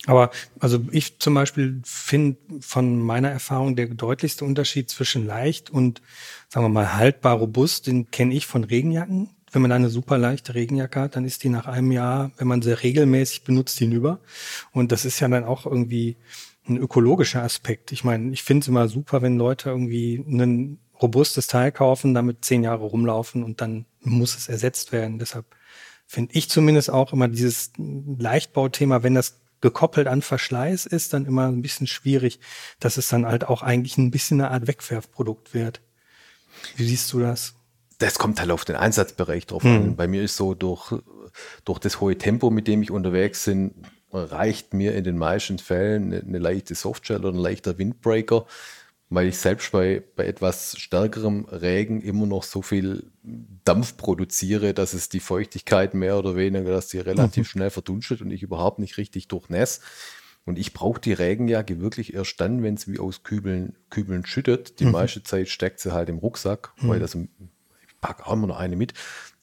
Aber 0.06 0.30
also 0.60 0.81
ich 0.92 1.18
zum 1.18 1.34
Beispiel 1.34 1.81
finde 1.84 2.38
von 2.60 3.02
meiner 3.02 3.31
Erfahrung 3.31 3.75
der 3.75 3.88
deutlichste 3.88 4.46
Unterschied 4.46 4.92
zwischen 4.92 5.25
leicht 5.25 5.72
und 5.72 6.04
sagen 6.48 6.64
wir 6.66 6.69
mal 6.69 6.94
haltbar 6.94 7.38
robust, 7.38 7.88
den 7.88 8.12
kenne 8.12 8.36
ich 8.36 8.46
von 8.46 8.64
Regenjacken. 8.64 9.31
Wenn 9.52 9.64
man 9.64 9.72
eine 9.72 9.90
super 9.90 10.19
leichte 10.19 10.54
Regenjacke 10.54 11.00
hat, 11.00 11.16
dann 11.16 11.25
ist 11.25 11.44
die 11.44 11.50
nach 11.50 11.66
einem 11.66 11.92
Jahr, 11.92 12.30
wenn 12.38 12.48
man 12.48 12.62
sie 12.62 12.80
regelmäßig 12.80 13.46
benutzt, 13.46 13.80
hinüber. 13.80 14.19
Und 14.74 14.92
das 14.92 15.06
ist 15.06 15.19
ja 15.22 15.28
dann 15.28 15.44
auch 15.44 15.66
irgendwie 15.66 16.18
ein 16.69 16.78
ökologischer 16.78 17.42
Aspekt. 17.42 17.92
Ich 17.92 18.04
meine, 18.04 18.31
ich 18.31 18.44
finde 18.44 18.62
es 18.62 18.68
immer 18.68 18.88
super, 18.88 19.24
wenn 19.24 19.40
Leute 19.40 19.69
irgendwie 19.72 20.24
ein 20.28 20.78
robustes 21.02 21.48
Teil 21.48 21.72
kaufen, 21.72 22.14
damit 22.14 22.44
zehn 22.46 22.64
Jahre 22.64 22.86
rumlaufen 22.86 23.44
und 23.44 23.62
dann 23.62 23.86
muss 24.02 24.36
es 24.36 24.48
ersetzt 24.50 24.92
werden. 24.92 25.20
Deshalb 25.20 25.46
finde 26.06 26.34
ich 26.36 26.50
zumindest 26.50 26.90
auch 26.90 27.14
immer 27.14 27.28
dieses 27.28 27.72
Leichtbauthema, 27.78 29.04
wenn 29.04 29.16
das 29.16 29.40
gekoppelt 29.62 30.07
an 30.07 30.21
Verschleiß 30.21 30.86
ist, 30.86 31.14
dann 31.14 31.26
immer 31.26 31.48
ein 31.48 31.62
bisschen 31.62 31.88
schwierig, 31.88 32.40
dass 32.80 32.98
es 32.98 33.07
dann 33.07 33.26
halt 33.26 33.45
auch 33.45 33.64
eigentlich 33.64 33.98
ein 33.98 34.12
bisschen 34.12 34.40
eine 34.40 34.52
Art 34.52 34.68
Wegwerfprodukt 34.68 35.54
wird. 35.54 35.81
Wie 36.76 36.88
siehst 36.88 37.12
du 37.14 37.19
das? 37.19 37.56
Das 38.00 38.19
kommt 38.19 38.40
halt 38.40 38.52
auf 38.52 38.66
den 38.66 38.76
Einsatzbereich 38.76 39.48
drauf 39.48 39.66
an. 39.66 39.95
Bei 39.95 40.07
mir 40.07 40.21
ist 40.21 40.38
so, 40.38 40.54
durch, 40.54 40.94
durch 41.66 41.80
das 41.80 42.00
hohe 42.00 42.18
Tempo, 42.18 42.52
mit 42.52 42.68
dem 42.68 42.83
ich 42.83 42.92
unterwegs 42.92 43.45
bin, 43.45 43.74
reicht 44.12 44.74
mir 44.74 44.95
in 44.95 45.04
den 45.04 45.18
meisten 45.18 45.57
Fällen 45.57 46.14
eine, 46.14 46.21
eine 46.21 46.40
leichte 46.40 46.76
Softshell 46.76 47.19
oder 47.19 47.30
ein 47.30 47.42
leichter 47.42 47.78
Windbreaker, 47.78 48.45
weil 49.09 49.28
ich 49.28 49.37
selbst 49.37 49.71
bei, 49.71 50.04
bei 50.16 50.26
etwas 50.26 50.78
stärkerem 50.78 51.45
Regen 51.45 52.02
immer 52.02 52.26
noch 52.26 52.44
so 52.44 52.61
viel 52.61 53.09
Dampf 53.64 53.95
produziere, 53.95 54.73
dass 54.73 54.94
es 54.94 55.07
die 55.09 55.21
Feuchtigkeit 55.21 55.94
mehr 55.94 56.18
oder 56.18 56.35
weniger, 56.35 56.71
dass 56.71 56.87
die 56.87 56.99
relativ 56.99 57.49
schnell 57.49 57.69
verdunstet 57.69 58.21
und 58.21 58.31
ich 58.31 58.44
überhaupt 58.44 58.80
nicht 58.80 58.97
richtig 58.97 59.28
durchnäss. 59.28 59.80
Und 60.45 60.57
ich 60.57 60.73
brauche 60.73 61.02
die 61.02 61.14
Regenjacke 61.14 61.81
wirklich 61.81 62.14
erst 62.14 62.40
dann, 62.40 62.64
wenn 62.64 62.76
es 62.76 62.87
wie 62.87 62.99
aus 62.99 63.23
Kübeln, 63.23 63.76
Kübeln 63.90 64.26
schüttet. 64.26 64.80
Die 64.80 64.85
meiste 64.85 65.23
Zeit 65.23 65.49
steckt 65.49 65.80
sie 65.81 65.92
halt 65.92 66.07
im 66.07 66.19
Rucksack, 66.19 66.71
weil 66.78 66.99
das, 66.99 67.16
ich 67.16 67.99
packe 67.99 68.26
auch 68.26 68.33
immer 68.33 68.47
noch 68.47 68.57
eine 68.57 68.78
mit. 68.78 68.94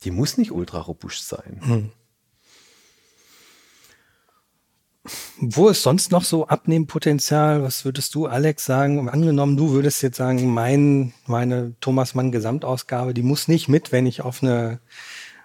Die 0.05 0.11
muss 0.11 0.39
nicht 0.39 0.51
ultra 0.51 0.81
robust 0.81 1.29
sein. 1.29 1.61
Wo 5.39 5.69
ist 5.69 5.83
sonst 5.83 6.11
noch 6.11 6.25
so 6.25 6.47
Abnehmpotenzial? 6.49 7.63
Was 7.63 7.85
würdest 7.85 8.15
du, 8.15 8.27
Alex, 8.27 8.65
sagen? 8.65 9.09
Angenommen, 9.09 9.57
du 9.57 9.73
würdest 9.73 10.03
jetzt 10.03 10.17
sagen, 10.17 10.53
mein, 10.53 11.13
meine 11.27 11.75
Thomas 11.81 12.15
Mann 12.15 12.33
Gesamtausgabe, 12.33 13.13
die 13.13 13.23
muss 13.23 13.47
nicht 13.47 13.69
mit, 13.69 13.93
wenn 13.93 14.07
ich 14.07 14.23
auf 14.23 14.43
eine, 14.43 14.81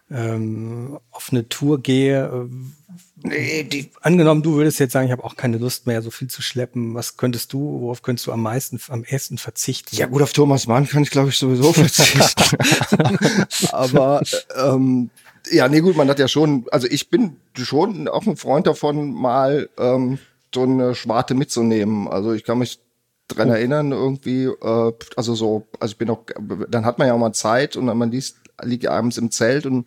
ähm, 0.09 0.99
auf 1.11 1.29
eine 1.31 1.49
Tour 1.49 1.81
gehe. 1.81 2.49
Nee, 3.21 3.63
die, 3.63 3.91
angenommen, 3.99 4.43
du 4.43 4.55
würdest 4.55 4.79
jetzt 4.79 4.93
sagen, 4.93 5.07
ich 5.07 5.11
habe 5.11 5.25
auch 5.25 5.35
keine 5.35 5.57
Lust 5.57 5.87
mehr, 5.87 6.01
so 6.01 6.09
viel 6.09 6.29
zu 6.29 6.41
schleppen. 6.41 6.93
Was 6.93 7.17
könntest 7.17 7.51
du, 7.51 7.81
worauf 7.81 8.01
könntest 8.01 8.27
du 8.27 8.31
am 8.31 8.41
meisten, 8.41 8.79
am 8.87 9.03
ersten 9.03 9.37
verzichten? 9.37 9.93
Ja 9.97 10.05
gut, 10.05 10.21
auf 10.21 10.31
Thomas 10.31 10.67
Mann 10.67 10.87
kann 10.87 11.03
ich 11.03 11.09
glaube 11.09 11.29
ich 11.29 11.37
sowieso 11.37 11.73
verzichten. 11.73 12.43
Aber 13.73 14.21
ähm, 14.55 15.09
ja, 15.51 15.67
nee 15.67 15.81
gut, 15.81 15.97
man 15.97 16.09
hat 16.09 16.19
ja 16.19 16.27
schon, 16.27 16.65
also 16.71 16.87
ich 16.89 17.09
bin 17.09 17.37
schon 17.55 18.07
auch 18.07 18.25
ein 18.25 18.37
Freund 18.37 18.67
davon, 18.67 19.13
mal 19.13 19.69
ähm, 19.77 20.19
so 20.53 20.63
eine 20.63 20.95
Schwarte 20.95 21.33
mitzunehmen. 21.33 22.07
Also 22.07 22.33
ich 22.33 22.43
kann 22.43 22.59
mich 22.59 22.79
dran 23.27 23.49
erinnern, 23.49 23.91
irgendwie, 23.91 24.45
äh, 24.45 24.93
also 25.15 25.35
so, 25.35 25.67
also 25.79 25.91
ich 25.93 25.97
bin 25.97 26.09
auch, 26.09 26.25
dann 26.69 26.85
hat 26.85 26.97
man 26.99 27.07
ja 27.07 27.13
auch 27.13 27.19
mal 27.19 27.33
Zeit 27.33 27.75
und 27.75 27.87
dann 27.87 27.97
man 27.97 28.11
liest, 28.11 28.37
liegt 28.63 28.87
abends 28.87 29.17
im 29.17 29.31
Zelt 29.31 29.65
und 29.65 29.85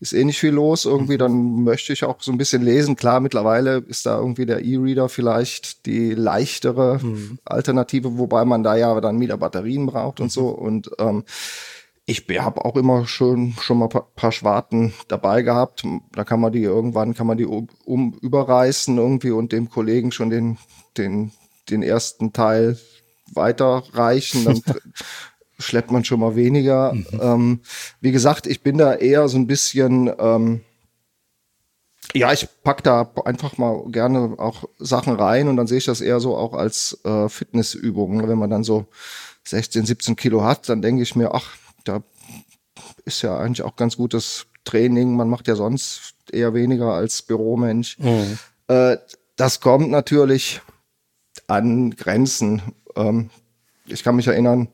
ist 0.00 0.12
eh 0.12 0.24
nicht 0.24 0.40
viel 0.40 0.50
los 0.50 0.84
irgendwie, 0.84 1.16
dann 1.16 1.62
möchte 1.62 1.92
ich 1.92 2.02
auch 2.02 2.20
so 2.20 2.32
ein 2.32 2.38
bisschen 2.38 2.62
lesen. 2.62 2.96
Klar, 2.96 3.20
mittlerweile 3.20 3.78
ist 3.86 4.04
da 4.04 4.18
irgendwie 4.18 4.46
der 4.46 4.64
E-Reader 4.64 5.08
vielleicht 5.08 5.86
die 5.86 6.12
leichtere 6.14 6.98
mhm. 7.00 7.38
Alternative, 7.44 8.18
wobei 8.18 8.44
man 8.44 8.64
da 8.64 8.74
ja 8.74 9.00
dann 9.00 9.20
wieder 9.20 9.36
Batterien 9.36 9.86
braucht 9.86 10.18
und 10.18 10.32
so. 10.32 10.48
Und 10.48 10.90
ähm, 10.98 11.22
ich 12.04 12.26
habe 12.38 12.64
auch 12.64 12.76
immer 12.76 13.06
schon 13.06 13.54
schon 13.60 13.78
mal 13.78 13.88
paar, 13.88 14.08
paar 14.14 14.32
Schwarten 14.32 14.92
dabei 15.08 15.42
gehabt. 15.42 15.84
Da 16.12 16.24
kann 16.24 16.40
man 16.40 16.52
die 16.52 16.62
irgendwann 16.62 17.14
kann 17.14 17.26
man 17.26 17.38
die 17.38 17.46
um, 17.46 17.68
um 17.84 18.14
überreißen 18.20 18.96
irgendwie 18.98 19.30
und 19.30 19.52
dem 19.52 19.70
Kollegen 19.70 20.12
schon 20.12 20.30
den 20.30 20.58
den 20.96 21.32
den 21.70 21.82
ersten 21.82 22.32
Teil 22.32 22.78
weiterreichen. 23.32 24.44
Dann 24.44 24.62
schleppt 25.58 25.90
man 25.90 26.04
schon 26.04 26.20
mal 26.20 26.36
weniger. 26.36 26.92
Mhm. 26.92 27.06
Ähm, 27.20 27.60
wie 28.00 28.12
gesagt, 28.12 28.46
ich 28.46 28.62
bin 28.62 28.78
da 28.78 28.94
eher 28.94 29.28
so 29.28 29.38
ein 29.38 29.46
bisschen, 29.46 30.10
ähm, 30.18 30.60
ja, 32.14 32.32
ich 32.32 32.48
pack 32.64 32.82
da 32.82 33.10
einfach 33.24 33.58
mal 33.58 33.84
gerne 33.90 34.34
auch 34.38 34.64
Sachen 34.78 35.14
rein 35.14 35.48
und 35.48 35.56
dann 35.56 35.66
sehe 35.66 35.78
ich 35.78 35.84
das 35.84 36.00
eher 36.00 36.20
so 36.20 36.36
auch 36.36 36.52
als 36.52 36.98
äh, 37.04 37.28
Fitnessübung. 37.28 38.18
Ne? 38.18 38.28
Wenn 38.28 38.38
man 38.38 38.50
dann 38.50 38.64
so 38.64 38.86
16, 39.44 39.86
17 39.86 40.16
Kilo 40.16 40.44
hat, 40.44 40.68
dann 40.68 40.82
denke 40.82 41.02
ich 41.02 41.16
mir, 41.16 41.34
ach, 41.34 41.56
da 41.84 42.02
ist 43.04 43.22
ja 43.22 43.36
eigentlich 43.38 43.62
auch 43.62 43.76
ganz 43.76 43.96
gutes 43.96 44.46
Training. 44.64 45.16
Man 45.16 45.28
macht 45.28 45.48
ja 45.48 45.56
sonst 45.56 46.14
eher 46.30 46.54
weniger 46.54 46.92
als 46.92 47.22
Büromensch. 47.22 47.98
Mhm. 47.98 48.38
Äh, 48.68 48.96
das 49.36 49.60
kommt 49.60 49.90
natürlich 49.90 50.60
an 51.46 51.90
Grenzen. 51.90 52.62
Ähm, 52.96 53.30
ich 53.86 54.02
kann 54.02 54.16
mich 54.16 54.28
erinnern, 54.28 54.68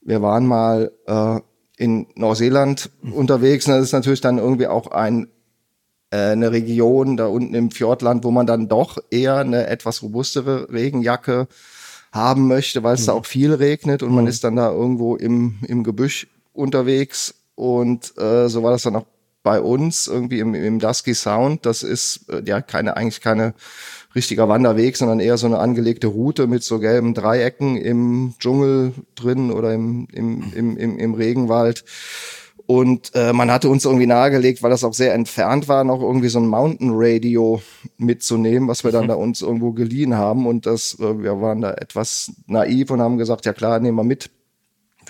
wir 0.00 0.22
waren 0.22 0.46
mal 0.46 0.92
äh, 1.06 1.40
in 1.76 2.06
Neuseeland 2.14 2.90
unterwegs 3.02 3.66
und 3.66 3.74
das 3.74 3.84
ist 3.84 3.92
natürlich 3.92 4.20
dann 4.20 4.38
irgendwie 4.38 4.66
auch 4.66 4.88
ein 4.90 5.28
äh, 6.10 6.30
eine 6.30 6.52
Region 6.52 7.16
da 7.16 7.26
unten 7.26 7.54
im 7.54 7.70
Fjordland, 7.70 8.24
wo 8.24 8.30
man 8.30 8.46
dann 8.46 8.68
doch 8.68 8.98
eher 9.10 9.36
eine 9.36 9.66
etwas 9.66 10.02
robustere 10.02 10.72
Regenjacke 10.72 11.48
haben 12.12 12.48
möchte, 12.48 12.82
weil 12.82 12.94
es 12.94 13.02
mhm. 13.02 13.06
da 13.06 13.12
auch 13.12 13.26
viel 13.26 13.52
regnet 13.52 14.02
und 14.02 14.10
mhm. 14.10 14.14
man 14.16 14.26
ist 14.26 14.42
dann 14.44 14.56
da 14.56 14.70
irgendwo 14.70 15.16
im, 15.16 15.58
im 15.66 15.84
Gebüsch 15.84 16.26
unterwegs 16.58 17.34
und 17.54 18.16
äh, 18.18 18.48
so 18.48 18.62
war 18.62 18.72
das 18.72 18.82
dann 18.82 18.96
auch 18.96 19.06
bei 19.42 19.60
uns 19.60 20.06
irgendwie 20.08 20.40
im, 20.40 20.54
im 20.54 20.78
Dusky 20.78 21.14
Sound. 21.14 21.64
Das 21.64 21.82
ist 21.82 22.28
äh, 22.28 22.42
ja 22.44 22.60
keine 22.60 22.96
eigentlich 22.96 23.20
keine 23.20 23.54
richtiger 24.14 24.48
Wanderweg, 24.48 24.96
sondern 24.96 25.20
eher 25.20 25.38
so 25.38 25.46
eine 25.46 25.58
angelegte 25.58 26.08
Route 26.08 26.46
mit 26.46 26.62
so 26.62 26.78
gelben 26.78 27.14
Dreiecken 27.14 27.76
im 27.76 28.34
Dschungel 28.38 28.92
drin 29.14 29.50
oder 29.50 29.72
im, 29.72 30.08
im, 30.12 30.52
im, 30.54 30.76
im, 30.76 30.98
im 30.98 31.14
Regenwald. 31.14 31.84
Und 32.66 33.12
äh, 33.14 33.32
man 33.32 33.50
hatte 33.50 33.70
uns 33.70 33.86
irgendwie 33.86 34.06
nahegelegt, 34.06 34.62
weil 34.62 34.70
das 34.70 34.84
auch 34.84 34.92
sehr 34.92 35.14
entfernt 35.14 35.68
war, 35.68 35.84
noch 35.84 36.02
irgendwie 36.02 36.28
so 36.28 36.38
ein 36.38 36.46
Mountain 36.46 36.90
Radio 36.92 37.62
mitzunehmen, 37.96 38.68
was 38.68 38.84
wir 38.84 38.92
dann 38.92 39.04
mhm. 39.04 39.08
da 39.08 39.14
uns 39.14 39.40
irgendwo 39.40 39.72
geliehen 39.72 40.16
haben. 40.16 40.46
Und 40.46 40.66
das, 40.66 40.98
äh, 41.00 41.22
wir 41.22 41.40
waren 41.40 41.62
da 41.62 41.72
etwas 41.72 42.32
naiv 42.46 42.90
und 42.90 43.00
haben 43.00 43.16
gesagt, 43.16 43.46
ja 43.46 43.54
klar, 43.54 43.80
nehmen 43.80 43.96
wir 43.96 44.04
mit. 44.04 44.30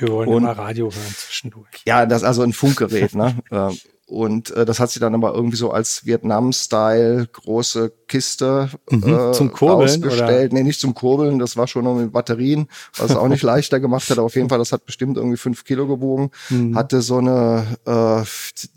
Wir 0.00 0.08
wollen 0.08 0.28
und, 0.28 0.42
immer 0.42 0.52
Radio 0.52 0.86
hören 0.86 1.14
zwischendurch. 1.16 1.82
Ja, 1.86 2.06
das 2.06 2.22
ist 2.22 2.28
also 2.28 2.42
ein 2.42 2.52
Funkgerät, 2.52 3.14
ne? 3.14 3.36
Äh, 3.50 3.70
und 4.08 4.50
äh, 4.52 4.64
das 4.64 4.80
hat 4.80 4.90
sie 4.90 5.00
dann 5.00 5.14
aber 5.14 5.34
irgendwie 5.34 5.58
so 5.58 5.70
als 5.70 6.06
Vietnam-Style 6.06 7.26
große 7.30 7.92
Kiste 8.08 8.70
mhm, 8.90 9.02
äh, 9.06 9.32
zum 9.32 9.52
Kurbeln 9.52 10.02
ausgestellt. 10.02 10.54
Nee, 10.54 10.62
nicht 10.62 10.80
zum 10.80 10.94
Kurbeln, 10.94 11.38
das 11.38 11.58
war 11.58 11.66
schon 11.66 11.84
noch 11.84 11.94
mit 11.94 12.10
Batterien, 12.10 12.68
was 12.96 13.10
es 13.10 13.16
auch 13.16 13.28
nicht 13.28 13.42
leichter 13.42 13.80
gemacht 13.80 14.08
hat. 14.08 14.16
Aber 14.16 14.24
auf 14.24 14.34
jeden 14.34 14.48
Fall, 14.48 14.58
das 14.58 14.72
hat 14.72 14.86
bestimmt 14.86 15.18
irgendwie 15.18 15.36
fünf 15.36 15.62
Kilo 15.64 15.86
gewogen. 15.86 16.30
Mhm. 16.48 16.74
Hatte 16.74 17.02
so 17.02 17.18
eine, 17.18 17.76
äh, 17.86 18.22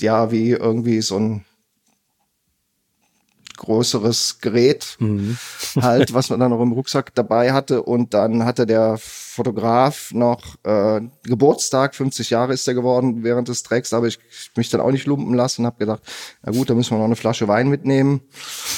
ja, 0.04 0.32
wie 0.32 0.52
irgendwie 0.52 1.02
so 1.02 1.18
ein 1.18 1.46
größeres 3.62 4.40
Gerät 4.42 4.98
mhm. 5.00 5.38
halt, 5.82 6.14
was 6.14 6.30
man 6.30 6.40
dann 6.40 6.50
noch 6.50 6.62
im 6.62 6.72
Rucksack 6.72 7.14
dabei 7.14 7.54
hatte. 7.54 7.84
Und 7.84 8.14
dann 8.14 8.44
hatte 8.44 8.66
der 8.66 8.98
Fotograf 9.00 10.12
noch 10.14 10.56
äh, 10.64 11.02
Geburtstag, 11.24 11.96
50 11.96 12.32
Jahre 12.32 12.54
ist 12.54 12.68
er 12.68 12.74
geworden 12.74 13.24
während 13.24 13.48
des 13.48 13.64
Tracks, 13.64 13.94
aber 13.94 14.08
ich 14.08 14.20
mich 14.56 14.70
dann 14.70 14.82
auch 14.82 14.92
nicht 14.92 15.06
lumpen 15.06 15.36
lassen 15.36 15.62
und 15.62 15.68
habe 15.68 15.78
gedacht, 15.78 16.02
na 16.44 16.52
gut, 16.52 16.70
da 16.70 16.74
müssen 16.74 16.92
wir 16.92 16.98
noch 16.98 17.06
eine 17.06 17.16
Flasche 17.16 17.48
Wein 17.48 17.70
mitnehmen 17.70 18.22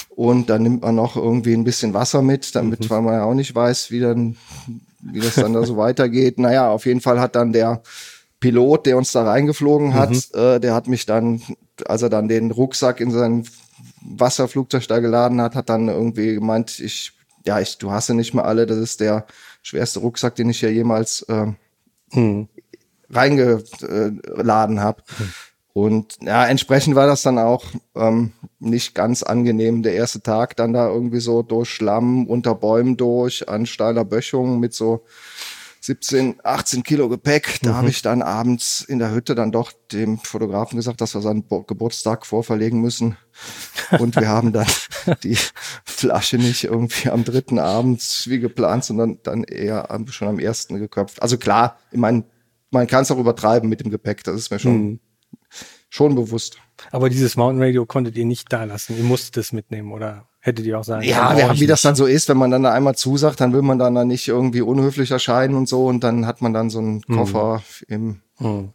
und 0.10 0.50
dann 0.50 0.64
nimmt 0.64 0.82
man 0.82 0.96
noch 0.96 1.16
irgendwie 1.16 1.54
ein 1.54 1.64
bisschen 1.64 1.94
Wasser 1.94 2.22
mit, 2.22 2.54
damit 2.56 2.82
mhm. 2.82 2.90
weil 2.90 3.02
man 3.02 3.14
ja 3.14 3.24
auch 3.24 3.34
nicht 3.34 3.56
weiß, 3.56 3.90
wie 3.90 4.02
dann 4.02 4.38
wie 5.02 5.20
das 5.20 5.36
dann 5.36 5.54
da 5.54 5.66
so 5.66 5.76
weitergeht. 5.76 6.40
Naja, 6.40 6.70
auf 6.70 6.86
jeden 6.86 7.02
Fall 7.02 7.20
hat 7.20 7.36
dann 7.36 7.52
der 7.52 7.82
Pilot, 8.40 8.86
der 8.86 8.98
uns 8.98 9.12
da 9.12 9.24
reingeflogen 9.24 9.94
hat, 9.94 10.12
mhm. 10.12 10.22
äh, 10.34 10.60
der 10.60 10.74
hat 10.74 10.88
mich 10.88 11.06
dann, 11.06 11.42
als 11.86 12.02
er 12.02 12.10
dann 12.10 12.28
den 12.28 12.52
Rucksack 12.52 13.00
in 13.00 13.12
sein 13.12 13.46
Wasserflugzeug 14.06 14.88
da 14.88 15.00
geladen 15.00 15.42
hat, 15.42 15.56
hat 15.56 15.70
dann 15.70 15.88
irgendwie 15.88 16.36
gemeint, 16.36 16.80
ich, 16.80 17.14
ja, 17.46 17.60
ich, 17.60 17.78
du 17.78 17.92
hasse 17.92 18.14
nicht 18.14 18.34
mehr 18.34 18.46
alle, 18.46 18.66
das 18.66 18.78
ist 18.78 19.00
der 19.00 19.26
schwerste 19.62 20.00
Rucksack, 20.00 20.36
den 20.36 20.50
ich 20.50 20.62
ja 20.62 20.70
jemals 20.70 21.24
äh, 21.24 21.48
hm. 22.12 22.48
reingeladen 23.10 24.82
habe. 24.82 25.04
Hm. 25.18 25.30
Und 25.74 26.18
ja, 26.22 26.46
entsprechend 26.46 26.96
war 26.96 27.08
das 27.08 27.24
dann 27.24 27.40
auch 27.40 27.66
ähm, 27.96 28.32
nicht 28.60 28.94
ganz 28.94 29.24
angenehm. 29.24 29.82
Der 29.82 29.96
erste 29.96 30.22
Tag 30.22 30.56
dann 30.56 30.72
da 30.72 30.88
irgendwie 30.88 31.20
so 31.20 31.42
durch 31.42 31.70
Schlamm, 31.70 32.28
unter 32.28 32.54
Bäumen 32.54 32.96
durch, 32.96 33.50
an 33.50 33.66
steiler 33.66 34.06
Böschung 34.06 34.60
mit 34.60 34.76
so 34.76 35.04
17, 35.84 36.40
18 36.46 36.84
Kilo 36.84 37.10
Gepäck. 37.10 37.60
Da 37.62 37.72
mhm. 37.72 37.76
habe 37.76 37.90
ich 37.90 38.02
dann 38.02 38.22
abends 38.22 38.82
in 38.82 39.00
der 39.00 39.12
Hütte 39.14 39.36
dann 39.36 39.52
doch 39.52 39.74
dem 39.92 40.18
Fotografen 40.18 40.78
gesagt, 40.78 41.02
dass 41.02 41.14
wir 41.14 41.20
seinen 41.20 41.44
Bo 41.44 41.64
Geburtstag 41.64 42.26
vorverlegen 42.26 42.80
müssen. 42.80 43.18
Und 44.00 44.16
wir 44.16 44.30
haben 44.30 44.54
dann 44.54 44.68
die 45.24 45.38
Flasche 45.84 46.38
nicht 46.38 46.64
irgendwie 46.64 47.10
am 47.10 47.26
dritten 47.26 47.60
Abend 47.60 48.24
wie 48.28 48.40
geplant, 48.40 48.86
sondern 48.86 49.20
dann 49.24 49.44
eher 49.44 49.90
schon 50.08 50.30
am 50.30 50.40
ersten 50.40 50.80
geköpft. 50.80 51.22
Also 51.22 51.38
klar, 51.38 51.78
ich 51.92 52.00
meine, 52.00 52.24
man 52.72 52.88
kann 52.88 53.02
es 53.02 53.12
auch 53.12 53.20
übertreiben 53.20 53.68
mit 53.68 53.82
dem 53.82 53.92
Gepäck, 53.92 54.24
das 54.24 54.38
ist 54.38 54.52
mir 54.52 54.60
schon, 54.60 54.84
mhm. 54.84 55.00
schon 55.90 56.16
bewusst. 56.16 56.60
Aber 56.92 57.10
dieses 57.10 57.36
Mountain 57.36 57.62
Radio 57.62 57.86
konntet 57.86 58.16
ihr 58.16 58.26
nicht 58.26 58.54
da 58.54 58.64
lassen. 58.64 58.96
Ihr 58.98 59.04
musstet 59.04 59.36
es 59.36 59.52
mitnehmen, 59.52 59.92
oder? 59.92 60.30
Hättet 60.46 60.66
ihr 60.66 60.78
auch 60.78 60.84
sagen 60.84 61.04
Ja, 61.04 61.38
wir, 61.38 61.58
wie 61.58 61.68
das 61.68 61.82
dann 61.84 61.96
so 61.96 62.06
ist, 62.06 62.28
wenn 62.28 62.36
man 62.36 62.52
dann 62.52 62.64
da 62.64 62.74
einmal 62.74 62.96
zusagt, 62.96 63.40
dann 63.40 63.54
will 63.54 63.62
man 63.62 63.80
dann, 63.80 63.96
dann 63.96 64.10
nicht 64.10 64.28
irgendwie 64.28 64.60
unhöflich 64.60 65.10
erscheinen 65.10 65.56
und 65.56 65.70
so 65.70 65.86
und 65.86 66.04
dann 66.04 66.28
hat 66.28 66.42
man 66.42 66.54
dann 66.54 66.70
so 66.70 66.80
einen 66.80 67.02
mhm. 67.08 67.16
Koffer 67.16 67.64
mhm. 67.88 68.22
im, 68.40 68.50
mhm. 68.50 68.70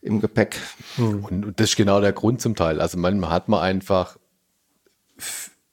im 0.00 0.20
Gepäck. 0.20 0.58
Mhm. 0.96 1.24
Und 1.24 1.60
das 1.60 1.70
ist 1.70 1.76
genau 1.76 2.00
der 2.00 2.12
Grund 2.12 2.40
zum 2.40 2.56
Teil. 2.56 2.80
Also 2.80 2.98
manchmal 2.98 3.30
hat 3.30 3.48
man 3.48 3.60
einfach 3.60 4.18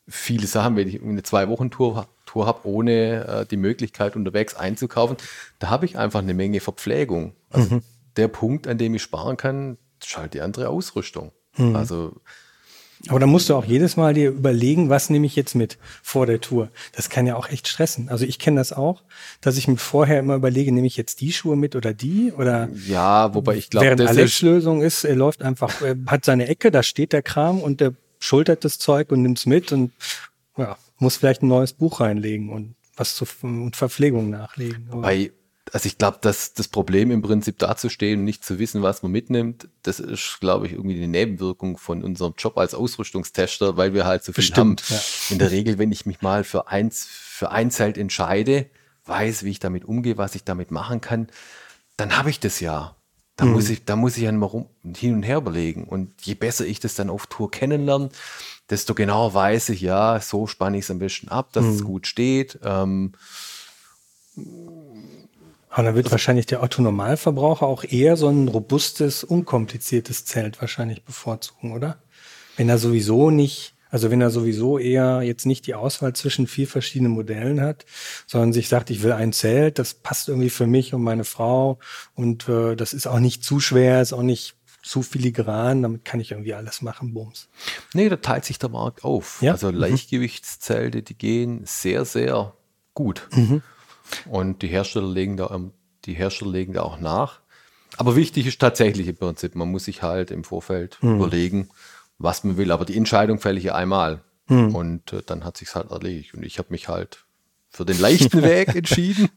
viele 0.08 0.46
Sachen, 0.46 0.75
wenn 0.75 0.88
ich 0.88 1.01
eine 1.01 1.24
Zwei-Wochen-Tour 1.24 2.08
Tour 2.29 2.46
habe, 2.46 2.68
ohne 2.68 3.25
äh, 3.25 3.46
die 3.48 3.58
Möglichkeit 3.58 4.15
unterwegs 4.15 4.53
einzukaufen, 4.53 5.18
da 5.58 5.72
habe 5.72 5.86
ich 5.86 5.98
einfach 5.98 6.20
eine 6.20 6.36
Menge 6.36 6.60
Verpflegung. 6.60 7.34
Also 7.50 7.75
mhm. 7.75 7.82
der 8.18 8.27
Punkt, 8.27 8.68
an 8.68 8.77
dem 8.77 8.94
ich 8.94 9.01
sparen 9.01 9.36
kann, 9.36 9.79
ist 10.00 10.15
halt 10.15 10.36
die 10.36 10.41
andere 10.41 10.70
Ausrüstung. 10.70 11.32
Mhm. 11.58 11.75
Also 11.75 12.22
aber 13.08 13.20
dann 13.20 13.29
musst 13.29 13.50
du 13.50 13.56
auch 13.56 13.63
jedes 13.63 13.96
Mal 13.96 14.13
dir 14.13 14.29
überlegen, 14.29 14.89
was 14.89 15.10
nehme 15.10 15.25
ich 15.25 15.36
jetzt 15.36 15.56
mit 15.56 15.77
vor 16.03 16.25
der 16.25 16.41
Tour. 16.41 16.70
Das 16.91 17.10
kann 17.10 17.25
ja 17.25 17.36
auch 17.36 17.48
echt 17.50 17.68
stressen. 17.68 18.10
Also 18.10 18.25
ich 18.25 18.39
kenne 18.39 18.60
das 18.60 18.74
auch, 18.74 19.03
dass 19.39 19.58
ich 19.58 19.68
mir 19.70 19.77
vorher 19.77 20.20
immer 20.20 20.36
überlege, 20.36 20.72
nehme 20.72 20.88
ich 20.88 20.98
jetzt 20.98 21.22
die 21.22 21.32
Schuhe 21.32 21.56
mit 21.56 21.75
oder 21.75 21.94
die 21.94 22.34
oder 22.34 22.68
ja, 22.88 23.34
wobei 23.34 23.56
ich 23.56 23.70
glaube, 23.70 23.86
während 23.86 24.01
Alex 24.01 24.41
Lösung 24.41 24.82
ist, 24.82 25.06
er 25.06 25.15
läuft 25.15 25.41
einfach, 25.41 25.82
er 25.82 25.96
hat 26.08 26.25
seine 26.25 26.48
Ecke, 26.48 26.72
da 26.72 26.84
steht 26.84 27.13
der 27.13 27.22
Kram 27.22 27.62
und 27.62 27.79
der 27.79 27.94
schultert 28.20 28.65
das 28.65 28.79
Zeug 28.79 29.12
und 29.12 29.22
nimmt's 29.22 29.46
mit 29.46 29.72
und 29.72 29.94
ja, 30.58 30.77
muss 30.98 31.15
vielleicht 31.15 31.41
ein 31.41 31.48
neues 31.48 31.72
Buch 31.72 32.01
reinlegen 32.01 32.50
und 32.50 32.75
was 32.98 33.15
zur 33.15 33.27
Verpflegung 33.72 34.29
nachlegen. 34.29 34.88
Wobei 34.91 35.32
also 35.71 35.88
ich 35.88 35.97
glaube, 35.97 36.19
dass 36.21 36.53
das 36.53 36.67
Problem 36.67 37.11
im 37.11 37.21
Prinzip 37.21 37.57
dazustehen 37.59 38.19
und 38.19 38.25
nicht 38.25 38.43
zu 38.43 38.59
wissen, 38.59 38.81
was 38.81 39.03
man 39.03 39.11
mitnimmt, 39.11 39.67
das 39.83 39.99
ist, 39.99 40.39
glaube 40.39 40.67
ich, 40.67 40.73
irgendwie 40.73 40.95
die 40.95 41.07
Nebenwirkung 41.07 41.77
von 41.77 42.03
unserem 42.03 42.33
Job 42.38 42.57
als 42.57 42.73
Ausrüstungstester, 42.73 43.77
weil 43.77 43.93
wir 43.93 44.05
halt 44.05 44.23
so 44.23 44.31
viel 44.31 44.43
Bestimmt, 44.43 44.83
haben. 44.83 44.95
Ja. 44.95 45.01
In 45.29 45.39
der 45.39 45.51
Regel, 45.51 45.77
wenn 45.77 45.91
ich 45.91 46.05
mich 46.05 46.21
mal 46.21 46.43
für 46.43 46.67
eins, 46.67 47.05
für 47.05 47.51
ein 47.51 47.71
Zelt 47.71 47.97
entscheide, 47.97 48.69
weiß, 49.05 49.43
wie 49.43 49.51
ich 49.51 49.59
damit 49.59 49.85
umgehe, 49.85 50.17
was 50.17 50.35
ich 50.35 50.43
damit 50.43 50.71
machen 50.71 51.01
kann, 51.01 51.27
dann 51.97 52.17
habe 52.17 52.29
ich 52.29 52.39
das 52.39 52.59
ja. 52.59 52.95
Da 53.35 53.45
mhm. 53.45 53.53
muss 53.53 53.69
ich, 53.69 53.85
da 53.85 53.95
muss 53.95 54.17
ich 54.17 54.23
ja 54.23 54.31
mal 54.31 54.45
rum, 54.45 54.67
hin 54.95 55.15
und 55.15 55.23
her 55.23 55.38
überlegen. 55.38 55.85
Und 55.85 56.25
je 56.25 56.35
besser 56.35 56.65
ich 56.65 56.79
das 56.79 56.95
dann 56.95 57.09
auf 57.09 57.27
Tour 57.27 57.49
kennenlerne, 57.49 58.09
desto 58.69 58.93
genauer 58.93 59.33
weiß 59.33 59.69
ich, 59.69 59.81
ja, 59.81 60.19
so 60.19 60.45
spanne 60.45 60.77
ich 60.77 60.83
es 60.83 60.91
am 60.91 60.99
besten 60.99 61.29
ab, 61.29 61.53
dass 61.53 61.65
mhm. 61.65 61.71
es 61.71 61.83
gut 61.83 62.07
steht. 62.07 62.59
Ähm, 62.63 63.13
aber 65.69 65.83
dann 65.83 65.95
wird 65.95 66.07
also, 66.07 66.13
wahrscheinlich 66.13 66.47
der 66.47 66.63
Autonormalverbraucher 66.63 67.65
auch 67.65 67.83
eher 67.83 68.17
so 68.17 68.27
ein 68.27 68.47
robustes, 68.47 69.23
unkompliziertes 69.23 70.25
Zelt 70.25 70.59
wahrscheinlich 70.61 71.03
bevorzugen, 71.03 71.73
oder? 71.73 72.01
Wenn 72.57 72.69
er 72.69 72.77
sowieso 72.77 73.29
nicht, 73.29 73.75
also 73.89 74.11
wenn 74.11 74.21
er 74.21 74.31
sowieso 74.31 74.77
eher 74.77 75.21
jetzt 75.21 75.45
nicht 75.45 75.67
die 75.67 75.75
Auswahl 75.75 76.13
zwischen 76.13 76.47
vier 76.47 76.67
verschiedenen 76.67 77.11
Modellen 77.11 77.61
hat, 77.61 77.85
sondern 78.27 78.51
sich 78.51 78.67
sagt, 78.67 78.89
ich 78.89 79.03
will 79.03 79.11
ein 79.11 79.31
Zelt, 79.31 79.79
das 79.79 79.93
passt 79.93 80.27
irgendwie 80.27 80.49
für 80.49 80.67
mich 80.67 80.93
und 80.93 81.03
meine 81.03 81.23
Frau 81.23 81.79
und 82.15 82.49
äh, 82.49 82.75
das 82.75 82.93
ist 82.93 83.07
auch 83.07 83.19
nicht 83.19 83.43
zu 83.43 83.59
schwer, 83.59 84.01
ist 84.01 84.13
auch 84.13 84.23
nicht 84.23 84.55
zu 84.81 85.03
filigran, 85.03 85.83
damit 85.83 86.05
kann 86.05 86.19
ich 86.19 86.31
irgendwie 86.31 86.53
alles 86.53 86.81
machen, 86.81 87.13
Bums. 87.13 87.49
Nee, 87.93 88.09
da 88.09 88.15
teilt 88.15 88.45
sich 88.45 88.59
der 88.59 88.69
Markt 88.69 89.03
auf. 89.03 89.41
Ja? 89.41 89.51
Also 89.51 89.69
Leichtgewichtszelte, 89.69 91.03
die 91.03 91.17
gehen 91.17 91.61
sehr, 91.65 92.05
sehr 92.05 92.53
gut. 92.93 93.27
Und 94.30 94.62
die 94.62 94.68
Hersteller 94.68 95.08
legen 95.08 95.38
da, 95.38 95.50
ähm, 95.51 95.72
die 96.06 96.13
Hersteller 96.13 96.51
legen 96.51 96.74
da 96.74 96.82
auch 96.82 97.00
nach. 97.00 97.39
Aber 97.98 98.16
wichtig 98.16 98.48
ist 98.48 98.60
tatsächlich 98.62 99.08
im 99.08 99.18
Prinzip, 99.18 99.56
man 99.56 99.70
muss 99.70 99.86
sich 99.86 100.04
halt 100.04 100.32
im 100.32 100.44
Vorfeld 100.44 101.00
überlegen, 101.16 101.70
was 102.18 102.44
man 102.44 102.58
will. 102.58 102.72
Aber 102.72 102.86
die 102.86 102.96
Entscheidung 102.98 103.39
fälle 103.39 103.58
ich 103.58 103.66
ja 103.66 103.75
einmal. 103.75 104.22
Und 104.75 105.13
äh, 105.13 105.22
dann 105.25 105.44
hat 105.44 105.58
sich's 105.58 105.75
halt 105.75 105.92
erledigt. 105.92 106.34
Und 106.34 106.44
ich 106.44 106.58
habe 106.60 106.70
mich 106.72 106.88
halt 106.88 107.25
für 107.69 107.85
den 107.85 107.99
leichten 107.99 108.41
Weg 108.43 108.75
entschieden. 108.75 109.29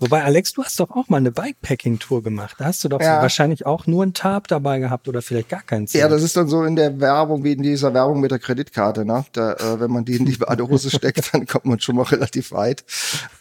Wobei, 0.00 0.24
Alex, 0.24 0.52
du 0.52 0.62
hast 0.64 0.78
doch 0.80 0.90
auch 0.90 1.08
mal 1.08 1.18
eine 1.18 1.30
Bikepacking-Tour 1.30 2.22
gemacht. 2.22 2.56
Da 2.58 2.64
hast 2.66 2.82
du 2.84 2.88
doch 2.88 3.00
Ja. 3.00 3.22
wahrscheinlich 3.22 3.64
auch 3.64 3.86
nur 3.86 4.04
ein 4.04 4.12
Tarp 4.12 4.48
dabei 4.48 4.80
gehabt 4.80 5.08
oder 5.08 5.22
vielleicht 5.22 5.48
gar 5.48 5.62
keinen 5.62 5.86
Zelt. 5.86 6.02
Ja, 6.02 6.08
das 6.08 6.22
ist 6.22 6.36
dann 6.36 6.48
so 6.48 6.64
in 6.64 6.76
der 6.76 7.00
Werbung, 7.00 7.44
wie 7.44 7.52
in 7.52 7.62
dieser 7.62 7.94
Werbung 7.94 8.20
mit 8.20 8.30
der 8.32 8.40
Kreditkarte, 8.40 9.04
ne? 9.04 9.24
Da, 9.32 9.52
äh, 9.54 9.80
wenn 9.80 9.90
man 9.92 10.04
die 10.04 10.16
in 10.16 10.26
die 10.26 10.36
Badehose 10.36 10.90
steckt, 10.94 11.32
dann 11.32 11.46
kommt 11.46 11.64
man 11.66 11.78
schon 11.80 11.96
mal 11.96 12.02
relativ 12.02 12.50
weit. 12.52 12.84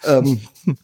Ähm, 0.05 0.41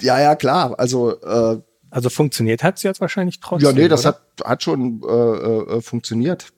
ja, 0.00 0.20
ja, 0.20 0.34
klar. 0.36 0.78
Also 0.78 1.20
äh, 1.20 1.60
also 1.90 2.10
funktioniert 2.10 2.62
hat 2.64 2.76
es 2.78 2.82
jetzt 2.82 3.00
wahrscheinlich 3.00 3.40
trotzdem. 3.40 3.68
ja, 3.68 3.72
nee, 3.74 3.88
das 3.88 4.00
oder? 4.00 4.08
hat, 4.08 4.22
hat 4.44 4.62
schon 4.62 5.00
äh, 5.08 5.76
äh, 5.76 5.80
funktioniert. 5.80 6.52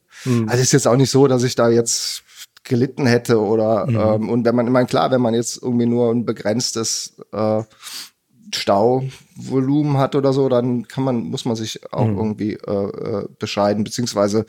Also 0.46 0.62
ist 0.62 0.72
jetzt 0.72 0.88
auch 0.88 0.96
nicht 0.96 1.10
so, 1.10 1.26
dass 1.26 1.42
ich 1.42 1.56
da 1.56 1.68
jetzt 1.68 2.22
gelitten 2.66 3.06
hätte 3.06 3.40
oder 3.40 3.87
ähm, 3.88 4.28
und 4.28 4.44
wenn 4.44 4.54
man, 4.54 4.66
ich 4.66 4.73
meine, 4.73 4.87
klar, 4.87 5.11
wenn 5.11 5.20
man 5.20 5.35
jetzt 5.35 5.62
irgendwie 5.62 5.87
nur 5.87 6.11
ein 6.11 6.25
begrenztes 6.25 7.16
äh, 7.32 7.62
Stauvolumen 8.54 9.99
hat 9.99 10.14
oder 10.14 10.32
so, 10.32 10.49
dann 10.49 10.87
kann 10.88 11.04
man, 11.04 11.16
muss 11.16 11.44
man 11.44 11.56
sich 11.56 11.92
auch 11.92 12.06
irgendwie 12.06 12.54
äh, 12.54 12.73
äh, 12.73 13.28
bescheiden, 13.38 13.85
beziehungsweise 13.85 14.46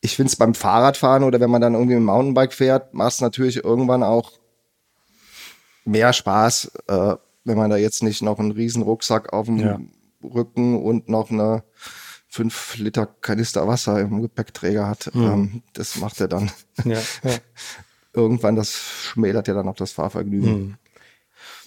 ich 0.00 0.16
finde 0.16 0.28
es 0.28 0.36
beim 0.36 0.54
Fahrradfahren 0.54 1.24
oder 1.24 1.40
wenn 1.40 1.50
man 1.50 1.60
dann 1.60 1.74
irgendwie 1.74 1.94
mit 1.94 2.02
dem 2.02 2.06
Mountainbike 2.06 2.52
fährt, 2.52 2.92
macht 2.92 3.14
es 3.14 3.20
natürlich 3.20 3.64
irgendwann 3.64 4.02
auch 4.02 4.32
mehr 5.84 6.12
Spaß, 6.12 6.72
äh, 6.88 7.14
wenn 7.44 7.56
man 7.58 7.70
da 7.70 7.76
jetzt 7.76 8.02
nicht 8.02 8.22
noch 8.22 8.38
einen 8.38 8.52
riesen 8.52 8.82
Rucksack 8.82 9.32
auf 9.32 9.46
dem 9.46 9.58
Ja. 9.58 9.78
Rücken 10.22 10.82
und 10.82 11.08
noch 11.08 11.30
eine 11.30 11.62
5 12.34 12.78
Liter 12.78 13.06
Kanister 13.06 13.68
Wasser 13.68 14.00
im 14.00 14.20
Gepäckträger 14.20 14.88
hat. 14.88 15.08
Ähm, 15.14 15.62
das 15.72 15.94
macht 15.96 16.20
er 16.20 16.26
dann 16.26 16.50
Ja, 16.84 16.98
ja. 17.22 17.36
irgendwann, 18.12 18.56
das 18.56 18.74
schmälert 18.74 19.46
ja 19.46 19.54
dann 19.54 19.68
auch 19.68 19.76
das 19.76 19.92
Fahrvergnügen. 19.92 20.76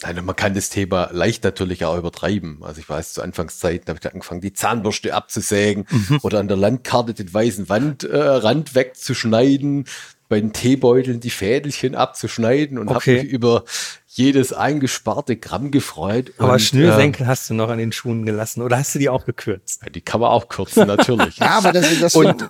Nein, 0.02 0.20
und 0.20 0.26
man 0.26 0.36
kann 0.36 0.54
das 0.54 0.70
Thema 0.70 1.10
leicht 1.14 1.46
natürlich 1.46 1.86
auch 1.86 1.98
übertreiben. 1.98 2.64
Also 2.64 2.82
ich 2.82 2.90
weiß, 2.90 3.14
zu 3.14 3.22
Anfangszeiten 3.22 3.88
habe 3.88 4.00
ich 4.02 4.12
angefangen, 4.12 4.42
die 4.42 4.52
Zahnbürste 4.52 5.14
abzusägen 5.14 5.88
oder 6.22 6.40
an 6.40 6.50
der 6.50 6.58
Landkarte 6.58 7.14
den 7.14 7.34
weißen 7.34 7.70
Wand, 7.70 8.04
äh, 8.04 8.18
Rand 8.18 8.76
wegzuschneiden, 8.76 9.86
bei 10.30 10.40
den 10.42 10.52
Teebeuteln 10.54 11.20
die 11.20 11.30
Fädelchen 11.30 11.96
abzuschneiden 11.96 12.78
und 12.78 12.90
Okay. 12.90 13.16
habe 13.18 13.24
mich 13.24 13.32
über 13.32 13.64
jedes 14.08 14.52
eingesparte 14.52 15.36
Gramm 15.38 15.70
gefreut. 15.70 16.34
Aber 16.40 16.54
und, 16.54 16.60
Schnürsenkel 16.60 17.28
hast 17.28 17.50
du 17.50 17.54
noch 17.54 17.70
an 17.70 17.78
den 17.78 17.92
Schuhen 17.92 18.26
gelassen 18.26 18.62
oder 18.64 18.78
hast 18.78 18.96
du 18.96 19.00
die 19.00 19.10
auch 19.10 19.26
gekürzt? 19.26 19.86
Äh, 19.86 19.92
die 19.92 20.02
kann 20.02 20.20
man 20.22 20.32
auch 20.32 20.50
kürzen, 20.50 20.88
natürlich. 20.88 21.38
Ja, 21.40 21.58
aber 21.60 21.72
das, 21.72 22.00
das 22.00 22.16
Und, 22.16 22.50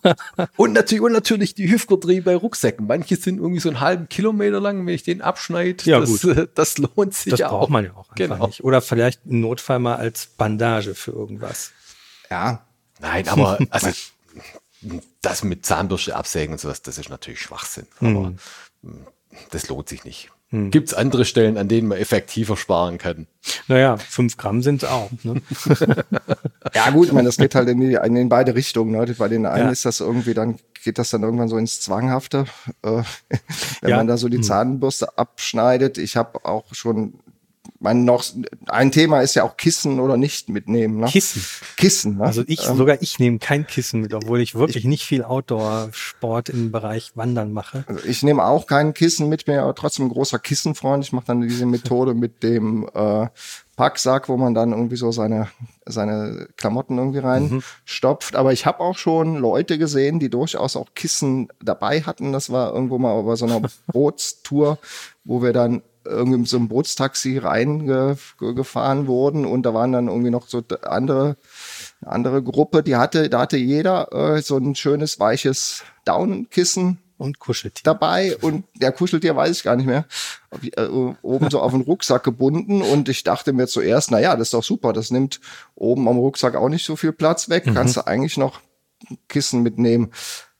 und, 0.55 0.74
natürlich, 0.74 1.01
und 1.01 1.12
natürlich 1.12 1.55
die 1.55 1.69
Hüftgurtdreh 1.69 2.22
bei 2.22 2.36
Rucksäcken. 2.36 2.88
Manche 2.88 3.17
sind 3.17 3.38
irgendwie 3.39 3.60
so 3.60 3.67
einen 3.69 3.81
halben 3.81 4.07
Kilometer 4.07 4.62
lang, 4.62 4.86
wenn 4.86 4.93
ich 4.93 5.03
den 5.03 5.22
abschneide. 5.22 5.84
Ja, 5.84 6.00
das, 6.00 6.22
gut. 6.22 6.38
äh, 6.38 6.48
das 6.55 6.77
lohnt 6.77 7.13
sich 7.13 7.31
Das 7.31 7.39
ja 7.41 7.50
braucht 7.50 7.63
auch. 7.65 7.69
man 7.69 7.84
ja 7.86 7.91
auch 7.91 7.98
einfach 8.10 8.15
Genau. 8.15 8.48
nicht. 8.48 8.63
Oder 8.63 8.81
vielleicht 8.81 9.22
im 9.25 9.41
Notfall 9.41 9.79
mal 9.79 9.96
als 9.98 10.25
Bandage 10.25 10.96
für 10.96 11.12
irgendwas. 11.12 11.72
ja, 12.31 12.63
Nein, 13.00 13.27
aber 13.27 13.60
also 13.69 13.89
das 15.22 15.43
mit 15.43 15.65
Zahnbürste 15.65 16.15
absägen 16.15 16.53
und 16.53 16.60
sowas, 16.60 16.81
das 16.81 16.98
ist 16.98 17.10
natürlich 17.10 17.41
Schwachsinn. 17.41 17.88
Aber 18.00 18.34
mh, 18.81 18.93
das 19.51 19.67
lohnt 19.69 19.89
sich 19.89 20.03
nicht. 20.03 20.29
Gibt 20.50 20.88
es 20.88 20.93
andere 20.93 21.25
Stellen, 21.25 21.57
an 21.57 21.67
denen 21.67 21.90
man 21.90 21.98
effektiver 21.98 22.55
sparen 22.55 22.98
kann? 22.98 23.27
Naja, 23.68 23.98
fünf 23.98 24.37
Gramm 24.37 24.61
sind 24.61 24.81
es 24.81 24.90
auch. 24.90 25.09
Ne? 25.24 25.42
Ja, 26.74 26.90
gut, 26.92 27.07
ich 27.07 27.13
meine, 27.13 27.27
das 27.27 27.35
geht 27.37 27.53
halt 27.55 27.68
in, 27.68 27.79
die, 27.81 27.96
in 27.96 28.29
beide 28.29 28.55
Richtungen. 28.55 28.92
Ne? 28.92 29.13
Bei 29.18 29.27
den 29.27 29.46
einen 29.46 29.66
Ja. 29.66 29.72
ist 29.72 29.83
das 29.85 30.00
irgendwie, 30.00 30.33
dann 30.33 30.57
geht 30.83 31.00
das 31.00 31.09
dann 31.09 31.24
irgendwann 31.24 31.50
so 31.50 31.57
ins 31.57 31.81
Zwanghafte, 31.81 32.46
äh, 32.83 33.03
wenn 33.81 33.90
Ja. 33.90 33.98
man 33.98 34.07
da 34.07 34.16
so 34.18 34.29
die 34.29 34.40
Zahnbürste 34.40 35.18
abschneidet. 35.18 35.98
Ich 35.98 36.16
habe 36.16 36.46
auch 36.46 36.74
schon, 36.74 37.16
mein 37.79 38.05
noch, 38.05 38.24
ein 38.68 38.92
Thema 38.92 39.22
ist 39.22 39.35
ja 39.35 39.44
auch 39.44 39.57
Kissen 39.57 40.00
oder 40.00 40.18
nicht 40.18 40.50
mitnehmen. 40.50 41.00
Ne? 41.00 41.07
Kissen. 41.07 41.44
Kissen, 41.75 42.18
ne? 42.18 42.24
Also 42.24 42.44
ich, 42.48 42.61
sogar 42.61 43.01
ich 43.01 43.20
nehme 43.20 43.40
kein 43.40 43.68
Kissen 43.68 44.01
mit, 44.01 44.13
obwohl 44.13 44.42
ich 44.42 44.55
wirklich 44.55 44.85
nicht 44.85 45.05
viel 45.05 45.24
Outdoor-Sport 45.24 46.50
im 46.50 46.72
Bereich 46.72 47.11
Wandern 47.16 47.51
mache. 47.53 47.83
Also 47.87 48.05
ich 48.05 48.24
nehme 48.24 48.44
auch 48.44 48.68
kein 48.68 48.94
Kissen 48.94 49.29
mit 49.29 49.48
mir, 49.48 49.61
aber 49.61 49.75
trotzdem 49.75 50.07
ein 50.07 50.09
großer 50.09 50.40
Kissenfreund. 50.40 51.03
Ich 51.03 51.13
mache 51.13 51.27
dann 51.27 51.42
diese 51.42 51.66
Methode 51.66 52.13
mit 52.13 52.42
dem 52.44 52.90
äh, 52.94 53.27
Packsack, 53.77 54.27
wo 54.27 54.37
man 54.37 54.55
dann 54.55 54.72
irgendwie 54.72 54.96
so 54.96 55.11
seine, 55.11 55.48
seine 55.85 56.48
Klamotten 56.57 56.98
irgendwie 56.98 57.20
reinstopft. 57.20 58.35
Aber 58.35 58.51
ich 58.51 58.66
habe 58.66 58.79
auch 58.79 58.98
schon 58.98 59.37
Leute 59.37 59.77
gesehen, 59.77 60.20
die 60.20 60.31
durchaus 60.31 60.75
auch 60.75 60.87
Kissen 60.96 61.50
dabei 61.63 62.01
hatten. 62.01 62.33
Das 62.33 62.50
war 62.50 62.74
irgendwo 62.74 62.98
mal 62.98 63.22
bei 63.22 63.35
so 63.35 63.46
einer 63.46 63.61
Bootstour, 63.94 64.79
wo 65.24 65.44
wir 65.44 65.53
dann 65.53 65.83
irgendwie 66.07 66.39
mit 66.39 66.48
so 66.48 66.57
einem 66.57 66.67
Bootstaxi 66.67 67.37
reingefahren 67.37 69.07
wurden 69.07 69.46
und 69.46 69.63
da 69.63 69.74
waren 69.74 69.91
dann 69.91 70.07
irgendwie 70.07 70.31
noch 70.31 70.48
so 70.48 70.63
andere 70.83 71.37
eine 72.01 72.11
andere 72.11 72.43
Gruppe, 72.43 72.83
die 72.83 72.96
hatte, 72.96 73.29
da 73.29 73.41
hatte 73.41 73.57
jeder 73.57 74.11
äh, 74.13 74.41
so 74.41 74.57
ein 74.57 74.75
schönes 74.75 75.20
weiches 75.20 75.83
Daunenkissen 76.05 77.00
Und 77.17 77.39
Kuscheltier. 77.39 77.81
dabei 77.83 78.37
und 78.37 78.65
der 78.75 78.91
Kuscheltier 78.91 79.35
weiß 79.35 79.57
ich 79.57 79.63
gar 79.63 79.75
nicht 79.75 79.87
mehr. 79.87 80.05
Äh, 80.61 80.87
oben 81.22 81.50
so 81.50 81.59
auf 81.59 81.72
den 81.72 81.81
Rucksack 81.81 82.24
gebunden 82.24 82.81
und 82.81 83.09
ich 83.09 83.24
dachte 83.24 83.53
mir 83.53 83.67
zuerst, 83.67 84.11
na 84.11 84.20
ja, 84.20 84.35
das 84.35 84.50
ist 84.50 84.53
doch 84.53 84.63
super, 84.63 84.93
das 84.93 85.09
nimmt 85.11 85.39
oben 85.75 86.07
am 86.07 86.17
Rucksack 86.17 86.55
auch 86.55 86.70
nicht 86.70 86.85
so 86.85 86.96
viel 86.96 87.13
Platz 87.13 87.50
weg, 87.50 87.65
kannst 87.74 87.98
du 87.98 88.05
eigentlich 88.05 88.37
noch 88.37 88.61
Kissen 89.27 89.63
mitnehmen. 89.63 90.11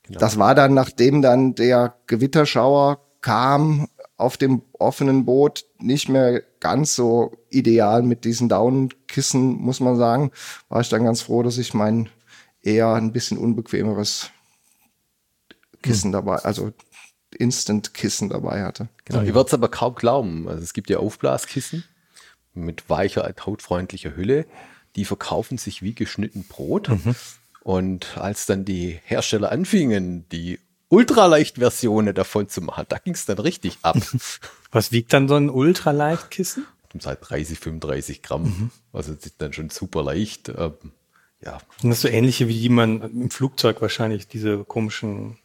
Das 0.08 0.38
war 0.38 0.54
dann, 0.54 0.74
nachdem 0.74 1.22
dann 1.22 1.54
der 1.54 1.94
Gewitterschauer 2.06 3.00
kam, 3.20 3.88
auf 4.18 4.36
dem 4.36 4.62
offenen 4.72 5.24
Boot 5.24 5.64
nicht 5.78 6.08
mehr 6.08 6.42
ganz 6.60 6.94
so 6.94 7.32
ideal 7.50 8.02
mit 8.02 8.24
diesen 8.24 8.48
Daunenkissen, 8.48 9.52
muss 9.60 9.80
man 9.80 9.96
sagen. 9.96 10.32
War 10.68 10.80
ich 10.80 10.88
dann 10.88 11.04
ganz 11.04 11.22
froh, 11.22 11.42
dass 11.42 11.56
ich 11.56 11.72
mein 11.72 12.10
eher 12.60 12.92
ein 12.94 13.12
bisschen 13.12 13.38
unbequemeres 13.38 14.30
Kissen 15.82 16.10
dabei, 16.10 16.36
also 16.38 16.72
Instant-Kissen 17.36 18.28
dabei 18.28 18.64
hatte. 18.64 18.88
Genau. 19.04 19.20
Ihr 19.20 19.34
werdet 19.34 19.48
es 19.48 19.54
aber 19.54 19.68
kaum 19.68 19.94
glauben. 19.94 20.48
Also 20.48 20.62
es 20.62 20.72
gibt 20.72 20.90
ja 20.90 20.98
Aufblaskissen 20.98 21.84
mit 22.54 22.90
weicher, 22.90 23.32
hautfreundlicher 23.46 24.16
Hülle. 24.16 24.46
Die 24.96 25.04
verkaufen 25.04 25.58
sich 25.58 25.82
wie 25.82 25.94
geschnitten 25.94 26.42
Brot. 26.42 26.90
Und 27.62 28.18
als 28.18 28.46
dann 28.46 28.64
die 28.64 28.98
Hersteller 29.04 29.52
anfingen, 29.52 30.28
die 30.30 30.58
Ultraleicht-Versionen 30.88 32.14
davon 32.14 32.48
zu 32.48 32.60
machen, 32.62 32.86
da 32.88 32.98
ging 32.98 33.14
es 33.14 33.26
dann 33.26 33.38
richtig 33.38 33.78
ab. 33.82 33.96
Was 34.70 34.92
wiegt 34.92 35.12
dann 35.12 35.28
so 35.28 35.34
ein 35.34 35.50
Ultraleichtkissen? 35.50 36.66
um 36.94 37.00
seit 37.00 37.18
30, 37.28 37.58
35 37.58 38.22
Gramm. 38.22 38.70
Also 38.92 39.14
das 39.14 39.26
ist 39.26 39.42
dann 39.42 39.52
schon 39.52 39.70
super 39.70 40.02
leicht. 40.02 40.48
Ähm, 40.48 40.72
ja, 41.44 41.58
Sind 41.80 41.90
das 41.90 42.00
so 42.00 42.08
ähnliche, 42.08 42.48
wie 42.48 42.58
die 42.58 42.68
man 42.68 43.02
im 43.02 43.30
Flugzeug 43.30 43.80
wahrscheinlich, 43.80 44.26
diese 44.26 44.64
komischen 44.64 45.38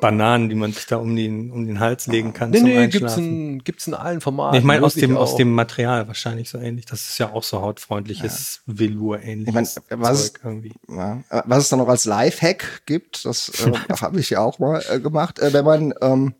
Bananen, 0.00 0.48
die 0.48 0.54
man 0.54 0.72
sich 0.72 0.86
da 0.86 0.96
um 0.96 1.14
den, 1.14 1.50
um 1.50 1.66
den 1.66 1.80
Hals 1.80 2.06
legen 2.06 2.32
kann 2.32 2.50
nee, 2.50 2.58
zum 2.58 2.68
nee, 2.68 2.74
gibt's 2.88 2.94
Einschlafen? 3.14 3.24
in, 3.24 3.64
gibt's 3.64 3.86
in 3.86 3.94
allen 3.94 4.20
Formaten. 4.20 4.52
Nee, 4.52 4.58
ich 4.58 4.64
meine 4.64 4.84
aus 4.84 4.94
dem, 4.94 5.16
aus 5.16 5.36
dem 5.36 5.52
Material 5.52 6.06
wahrscheinlich 6.08 6.48
so 6.50 6.58
ähnlich. 6.58 6.86
Das 6.86 7.08
ist 7.08 7.18
ja 7.18 7.32
auch 7.32 7.42
so 7.42 7.60
hautfreundliches 7.60 8.62
Velour-ähnliches 8.66 9.76
Ich 9.78 9.82
mein, 9.90 10.00
was- 10.00 10.32
Zeug 10.32 10.40
irgendwie. 10.44 10.72
Ja, 10.88 11.22
äh, 11.30 11.42
was 11.46 11.64
es 11.64 11.68
dann 11.68 11.78
noch 11.78 11.88
als 11.88 12.04
Lifehack 12.04 12.82
gibt, 12.86 13.24
das 13.24 13.48
äh, 13.64 13.72
habe 14.00 14.20
ich 14.20 14.30
ja 14.30 14.40
auch 14.40 14.58
mal 14.58 14.82
äh, 14.90 15.00
gemacht, 15.00 15.38
äh, 15.38 15.52
wenn 15.52 15.64
man 15.64 15.94
ähm, 16.00 16.34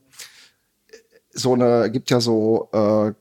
so 1.32 1.54
eine, 1.54 1.90
gibt 1.90 2.10
ja 2.10 2.20
so 2.20 2.68
äh, 2.72 3.12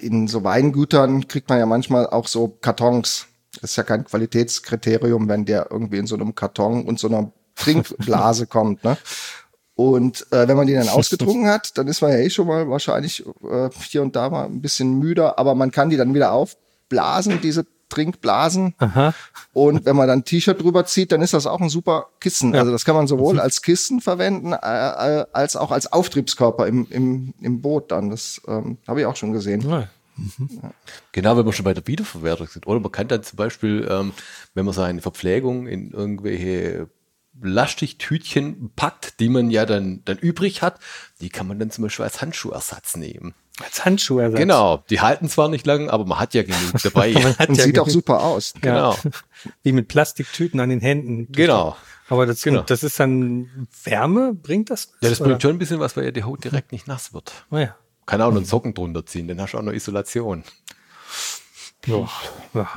in 0.00 0.28
so 0.28 0.44
Weingütern 0.44 1.26
kriegt 1.28 1.48
man 1.48 1.58
ja 1.58 1.66
manchmal 1.66 2.06
auch 2.06 2.26
so 2.28 2.48
Kartons. 2.48 3.26
Das 3.60 3.70
ist 3.72 3.76
ja 3.76 3.82
kein 3.82 4.04
Qualitätskriterium, 4.04 5.28
wenn 5.28 5.44
der 5.44 5.68
irgendwie 5.70 5.98
in 5.98 6.06
so 6.06 6.14
einem 6.14 6.34
Karton 6.34 6.84
und 6.86 7.00
so 7.00 7.08
einer 7.08 7.32
Trinkblase 7.56 8.46
kommt. 8.46 8.84
Ne? 8.84 8.96
Und 9.74 10.26
äh, 10.30 10.46
wenn 10.46 10.56
man 10.56 10.66
die 10.66 10.74
dann 10.74 10.88
ausgetrunken 10.90 11.48
hat, 11.48 11.76
dann 11.78 11.88
ist 11.88 12.02
man 12.02 12.12
ja 12.12 12.18
eh 12.18 12.30
schon 12.30 12.46
mal 12.46 12.68
wahrscheinlich 12.68 13.24
äh, 13.50 13.70
hier 13.88 14.02
und 14.02 14.14
da 14.14 14.28
mal 14.28 14.44
ein 14.44 14.60
bisschen 14.60 14.98
müder, 14.98 15.38
aber 15.38 15.54
man 15.54 15.70
kann 15.70 15.90
die 15.90 15.96
dann 15.96 16.14
wieder 16.14 16.32
aufblasen, 16.32 17.40
diese 17.40 17.64
Trinkblasen. 17.88 18.74
Aha. 18.78 19.14
Und 19.52 19.84
wenn 19.84 19.96
man 19.96 20.06
dann 20.06 20.20
ein 20.20 20.24
T-Shirt 20.24 20.62
drüber 20.62 20.86
zieht, 20.86 21.12
dann 21.12 21.22
ist 21.22 21.34
das 21.34 21.46
auch 21.46 21.60
ein 21.60 21.68
super 21.68 22.08
Kissen. 22.20 22.54
Also 22.54 22.70
das 22.72 22.84
kann 22.84 22.94
man 22.94 23.06
sowohl 23.06 23.40
als 23.40 23.62
Kissen 23.62 24.00
verwenden, 24.00 24.52
äh, 24.52 24.56
äh, 24.56 25.26
als 25.32 25.56
auch 25.56 25.70
als 25.70 25.92
Auftriebskörper 25.92 26.66
im, 26.66 26.86
im, 26.90 27.34
im 27.40 27.60
Boot 27.60 27.90
dann. 27.90 28.10
Das 28.10 28.40
ähm, 28.46 28.78
habe 28.86 29.00
ich 29.00 29.06
auch 29.06 29.16
schon 29.16 29.32
gesehen. 29.32 29.68
Ja, 29.68 29.88
Genau, 31.12 31.36
wenn 31.36 31.46
wir 31.46 31.52
schon 31.52 31.64
bei 31.64 31.74
der 31.74 31.86
Wiederverwertung 31.86 32.46
sind. 32.46 32.66
Oder 32.66 32.80
man 32.80 32.92
kann 32.92 33.08
dann 33.08 33.22
zum 33.22 33.36
Beispiel, 33.36 33.88
ähm, 33.90 34.12
wenn 34.54 34.64
man 34.64 34.74
seine 34.74 35.00
Verpflegung 35.00 35.66
in 35.66 35.92
irgendwelche 35.92 36.88
Lastigtütchen 37.42 38.70
packt, 38.76 39.20
die 39.20 39.28
man 39.28 39.50
ja 39.50 39.66
dann, 39.66 40.02
dann 40.04 40.18
übrig 40.18 40.62
hat, 40.62 40.78
die 41.20 41.28
kann 41.30 41.46
man 41.46 41.58
dann 41.58 41.70
zum 41.70 41.82
Beispiel 41.84 42.04
als 42.04 42.20
Handschuhersatz 42.20 42.96
nehmen. 42.96 43.34
Als 43.62 43.84
Handschuhersatz. 43.84 44.38
Genau, 44.38 44.82
die 44.90 45.00
halten 45.00 45.28
zwar 45.28 45.48
nicht 45.48 45.66
lang, 45.66 45.90
aber 45.90 46.04
man 46.06 46.18
hat 46.18 46.34
ja 46.34 46.42
genug 46.42 46.72
dabei. 46.82 47.12
Man 47.14 47.36
hat 47.38 47.48
Und 47.50 47.56
ja 47.56 47.64
sieht 47.64 47.78
auch 47.78 47.84
genug- 47.86 47.92
super 47.92 48.22
aus. 48.22 48.54
genau, 48.60 48.96
Wie 49.62 49.72
mit 49.72 49.88
Plastiktüten 49.88 50.60
an 50.60 50.70
den 50.70 50.80
Händen. 50.80 51.30
genau. 51.32 51.76
Aber 52.08 52.26
das, 52.26 52.42
Genau. 52.42 52.62
das 52.62 52.82
ist 52.82 52.98
dann 52.98 53.68
Wärme, 53.84 54.34
bringt 54.34 54.70
das? 54.70 54.90
Ja, 55.00 55.10
das 55.10 55.20
Oder? 55.20 55.28
bringt 55.30 55.42
schon 55.42 55.52
ein 55.52 55.58
bisschen 55.58 55.78
was, 55.78 55.96
weil 55.96 56.04
ja 56.06 56.10
die 56.10 56.24
Haut 56.24 56.42
direkt 56.42 56.72
nicht 56.72 56.88
nass 56.88 57.12
wird. 57.14 57.32
Naja. 57.50 57.76
Kann 58.06 58.20
auch 58.22 58.30
einen 58.34 58.44
Socken 58.44 58.74
drunter 58.74 59.06
ziehen, 59.06 59.28
dann 59.28 59.40
hast 59.40 59.52
du 59.52 59.58
auch 59.58 59.62
noch 59.62 59.72
Isolation. 59.72 60.42
Ja. 61.86 62.08
ja. 62.54 62.68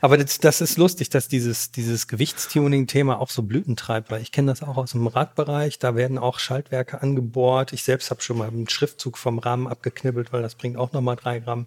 Aber 0.00 0.16
das, 0.16 0.38
das 0.38 0.60
ist 0.60 0.78
lustig, 0.78 1.10
dass 1.10 1.28
dieses, 1.28 1.70
dieses 1.70 2.08
Gewichtstuning-Thema 2.08 3.20
auch 3.20 3.30
so 3.30 3.42
Blüten 3.42 3.76
treibt, 3.76 4.10
weil 4.10 4.22
ich 4.22 4.32
kenne 4.32 4.50
das 4.50 4.62
auch 4.62 4.76
aus 4.76 4.92
dem 4.92 5.06
Radbereich. 5.06 5.78
Da 5.78 5.94
werden 5.94 6.18
auch 6.18 6.38
Schaltwerke 6.38 7.02
angebohrt. 7.02 7.72
Ich 7.72 7.84
selbst 7.84 8.10
habe 8.10 8.22
schon 8.22 8.38
mal 8.38 8.48
einen 8.48 8.68
Schriftzug 8.68 9.18
vom 9.18 9.38
Rahmen 9.38 9.68
abgeknibbelt, 9.68 10.32
weil 10.32 10.42
das 10.42 10.54
bringt 10.54 10.76
auch 10.76 10.92
nochmal 10.92 11.16
drei 11.16 11.40
Gramm. 11.40 11.66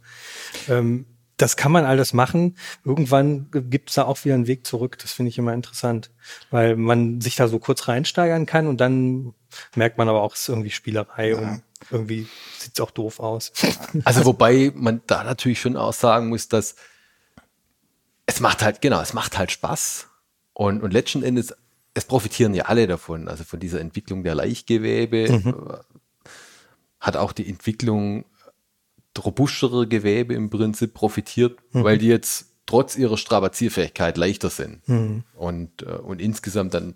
Ähm, 0.68 1.06
das 1.38 1.56
kann 1.58 1.72
man 1.72 1.86
alles 1.86 2.14
machen. 2.14 2.56
Irgendwann 2.86 3.50
gibt 3.52 3.90
es 3.90 3.96
da 3.96 4.04
auch 4.04 4.24
wieder 4.24 4.36
einen 4.36 4.48
Weg 4.48 4.66
zurück. 4.66 4.98
Das 5.00 5.12
finde 5.12 5.30
ich 5.30 5.38
immer 5.38 5.54
interessant, 5.54 6.12
weil 6.52 6.76
man 6.76 7.20
sich 7.20 7.36
da 7.36 7.48
so 7.48 7.58
kurz 7.58 7.88
reinsteigern 7.88 8.46
kann 8.46 8.68
und 8.68 8.80
dann 8.80 9.34
merkt 9.76 9.98
man 9.98 10.08
aber 10.08 10.22
auch, 10.22 10.36
es 10.36 10.42
ist 10.42 10.50
irgendwie 10.50 10.70
Spielerei 10.70 11.36
und 11.36 11.64
irgendwie 11.90 12.28
sieht 12.60 12.74
es 12.76 12.80
auch 12.80 12.92
doof 12.92 13.20
aus. 13.20 13.52
Also 14.06 14.26
wobei 14.26 14.72
man 14.76 15.02
da 15.08 15.24
natürlich 15.24 15.60
schon 15.60 15.78
auch 15.78 15.94
sagen 15.94 16.30
muss, 16.30 16.48
dass 16.48 16.76
es 18.32 18.39
macht 18.39 18.63
halt, 18.63 18.82
genau, 18.82 19.02
es 19.02 19.13
macht 19.13 19.38
halt 19.38 19.52
Spaß. 19.52 20.08
Und, 20.54 20.82
und 20.82 20.91
letzten 20.91 21.22
Endes, 21.24 21.54
es 21.94 22.06
profitieren 22.06 22.54
ja 22.54 22.65
alle 22.65 22.88
davon. 22.88 23.28
Also 23.28 23.44
von 23.44 23.60
dieser 23.60 23.82
Entwicklung 23.82 24.24
der 24.24 24.36
Leichtgewebe 24.36 25.17
äh, 25.28 26.00
hat 27.00 27.17
auch 27.17 27.34
die 27.34 27.48
Entwicklung 27.48 28.26
robustere 29.17 29.88
Gewebe 29.88 30.34
im 30.34 30.50
Prinzip 30.50 30.94
profitiert, 30.94 31.60
weil 31.84 31.98
die 31.98 32.08
jetzt 32.08 32.48
trotz 32.65 32.96
ihrer 32.96 33.17
Strapazierfähigkeit 33.17 34.15
leichter 34.15 34.50
sind. 34.50 34.82
Und, 35.36 35.82
äh, 35.82 35.96
und 35.98 36.22
insgesamt 36.22 36.74
dann 36.74 36.96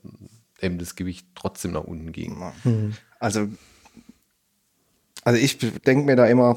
eben 0.61 0.77
das 0.77 0.95
Gewicht 0.95 1.27
trotzdem 1.35 1.73
nach 1.73 1.83
unten 1.83 2.13
ging. 2.13 2.37
Also, 3.19 3.49
also 5.25 5.39
ich 5.39 5.57
denke 5.57 6.05
mir 6.05 6.15
da 6.15 6.25
immer, 6.27 6.55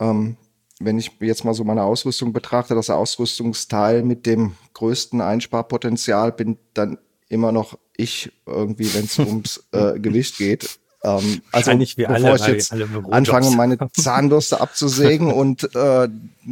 ähm, 0.00 0.36
wenn 0.80 0.98
ich 0.98 1.12
jetzt 1.20 1.44
mal 1.44 1.54
so 1.54 1.64
meine 1.64 1.82
Ausrüstung 1.82 2.32
betrachte, 2.32 2.74
das 2.74 2.90
Ausrüstungsteil 2.90 4.02
mit 4.02 4.26
dem 4.26 4.54
größten 4.74 5.20
Einsparpotenzial 5.20 6.32
bin 6.32 6.58
dann 6.74 6.98
immer 7.28 7.52
noch 7.52 7.78
ich 7.96 8.32
irgendwie, 8.46 8.92
wenn 8.94 9.04
es 9.04 9.18
ums 9.18 9.64
äh, 9.72 9.98
Gewicht 9.98 10.38
geht. 10.38 10.78
Ähm, 11.02 11.42
also 11.52 11.72
wir 11.96 12.10
alle, 12.10 12.32
bevor 12.32 12.48
ich 12.48 12.54
jetzt 12.54 12.72
anfange, 12.72 13.50
meine 13.50 13.78
Zahnbürste 13.92 14.60
abzusägen 14.60 15.32
und 15.32 15.74
äh, 15.74 16.08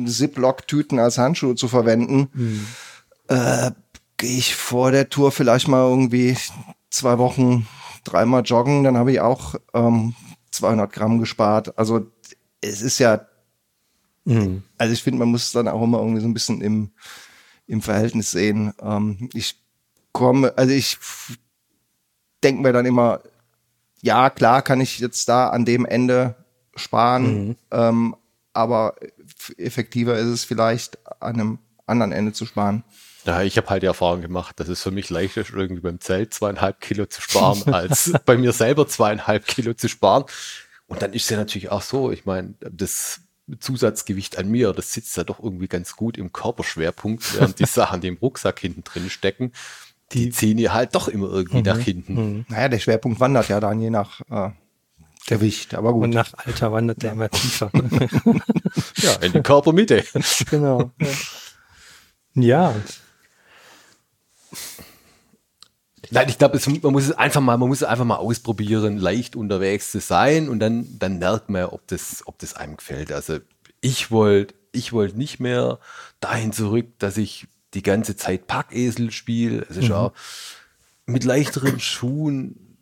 Ziploc-Tüten 0.07 0.99
als 0.99 1.19
Handschuhe 1.19 1.55
zu 1.55 1.69
verwenden, 1.69 2.67
äh, 3.29 3.71
gehe 4.17 4.39
ich 4.39 4.55
vor 4.55 4.93
der 4.93 5.09
Tour 5.09 5.33
vielleicht 5.33 5.69
mal 5.69 5.89
irgendwie 5.89 6.37
zwei 6.91 7.19
Wochen 7.19 7.67
dreimal 8.05 8.43
joggen, 8.43 8.85
dann 8.85 8.97
habe 8.97 9.13
ich 9.13 9.21
auch 9.21 9.57
ähm, 9.75 10.15
200 10.53 10.93
Gramm 10.93 11.19
gespart. 11.19 11.77
Also 11.79 12.07
es 12.61 12.83
ist 12.83 12.99
ja, 12.99 13.27
also 14.79 14.93
ich 14.93 15.03
finde, 15.03 15.21
man 15.21 15.29
muss 15.29 15.45
es 15.45 15.53
dann 15.53 15.69
auch 15.69 15.83
immer 15.83 15.99
irgendwie 15.99 16.21
so 16.21 16.27
ein 16.27 16.35
bisschen 16.35 16.61
im, 16.61 16.91
im 17.67 17.81
Verhältnis 17.81 18.33
sehen. 18.33 18.73
Ähm, 18.83 19.31
ich 19.35 19.57
komme, 20.13 20.53
also 20.57 20.73
ich 20.73 20.99
denke 22.43 22.63
mir 22.63 22.73
dann 22.73 22.87
immer, 22.87 23.21
ja, 24.03 24.31
klar 24.31 24.63
kann 24.63 24.81
ich 24.81 24.99
jetzt 24.99 25.29
da 25.29 25.49
an 25.49 25.65
dem 25.65 25.87
Ende 25.87 26.37
sparen, 26.75 27.57
ähm, 27.71 28.17
aber 28.53 28.97
effektiver 29.59 30.17
ist 30.17 30.27
es 30.27 30.45
vielleicht 30.45 30.99
an 31.21 31.35
einem 31.35 31.59
anderen 31.87 32.13
Ende 32.13 32.33
zu 32.33 32.47
sparen. 32.47 32.85
Ja, 33.25 33.43
ich 33.43 33.57
habe 33.57 33.69
halt 33.69 33.83
die 33.83 33.87
Erfahrung 33.87 34.23
gemacht, 34.23 34.61
dass 34.61 34.69
es 34.69 34.83
für 34.83 34.93
mich 34.93 35.11
leichter 35.11 35.41
ist, 35.41 35.51
irgendwie 35.51 35.83
beim 35.83 36.01
Zelt 36.01 36.33
zweieinhalb 36.33 36.81
Kilo 36.81 37.07
zu 37.07 37.21
sparen, 37.23 37.63
als 37.73 38.13
bei 38.25 38.37
mir 38.37 38.53
selber 38.53 38.87
zweieinhalb 38.87 39.47
Kilo 39.47 39.75
zu 39.75 39.89
sparen. 39.89 40.25
Und 40.87 41.03
dann 41.03 41.13
ist 41.13 41.25
es 41.25 41.31
ja 41.31 41.37
natürlich 41.37 41.71
auch 41.71 41.83
so, 41.83 42.13
ich 42.13 42.25
meine, 42.25 42.55
das 42.61 43.21
Zusatzgewicht 43.61 44.39
an 44.39 44.49
mir, 44.49 44.73
das 44.73 44.93
sitzt 44.93 45.17
ja 45.17 45.25
doch 45.25 45.43
irgendwie 45.43 45.69
ganz 45.69 45.97
gut 45.97 46.19
im 46.19 46.33
Körperschwerpunkt, 46.33 47.39
während 47.39 47.59
die 47.59 47.65
Sachen, 47.67 48.01
die 48.01 48.09
im 48.09 48.17
Rucksack 48.17 48.59
hinten 48.59 48.85
drin 48.85 49.11
stecken, 49.11 49.53
die 50.13 50.31
ziehen 50.31 50.59
ja 50.59 50.73
halt 50.73 50.95
doch 50.95 51.09
immer 51.09 51.29
irgendwie 51.29 51.63
nach 51.63 51.79
hinten. 51.79 52.45
Naja, 52.49 52.69
der 52.69 52.79
Schwerpunkt 52.79 53.21
wandert 53.21 53.49
ja 53.49 53.61
dann 53.61 53.81
je 53.81 53.91
nach 53.91 54.21
äh, 54.31 54.51
Gewicht, 55.27 55.75
aber 55.75 55.93
gut. 55.93 56.05
Und 56.05 56.11
nach 56.11 56.33
Alter 56.35 56.73
wandert 56.73 57.03
der 57.03 57.13
immer 57.13 57.29
tiefer. 57.31 57.71
Ja, 58.99 59.13
in 59.17 59.33
die 59.33 59.43
Körpermitte. 59.43 60.05
genau. 60.51 60.91
Ja. 62.35 62.75
Nein, 66.11 66.29
ich 66.29 66.39
glaube, 66.39 66.61
man 66.83 66.93
muss 66.93 67.05
es 67.05 67.13
einfach 67.13 67.41
mal, 67.41 67.57
man 67.57 67.69
muss 67.69 67.83
es 67.83 67.89
einfach 67.89 68.05
mal 68.05 68.17
ausprobieren, 68.17 68.99
leicht 68.99 69.37
unterwegs 69.37 69.93
zu 69.93 70.01
sein 70.01 70.49
und 70.49 70.61
dann, 70.61 70.87
dann 70.99 71.19
merkt 71.19 71.49
man, 71.49 71.67
ob 71.67 71.87
das, 71.89 72.23
ob 72.27 72.39
das 72.39 72.55
einem 72.55 72.77
gefällt. 72.77 73.13
Also 73.13 73.39
ich 73.81 74.11
wollte, 74.11 74.55
ich 74.73 74.93
wollte 74.93 75.19
nicht 75.19 75.41
mehr 75.41 75.79
dahin 76.21 76.53
zurück, 76.53 76.87
dass 76.99 77.17
ich 77.17 77.49
die 77.75 77.83
ganze 77.83 78.17
Zeit 78.17 78.47
Packesel 78.47 79.11
spiele. 79.11 79.67
Es 79.69 79.77
ist 79.77 79.91
auch 79.91 80.13
mit 81.07 81.25
leichteren 81.25 81.79
Schuhen, 81.81 82.79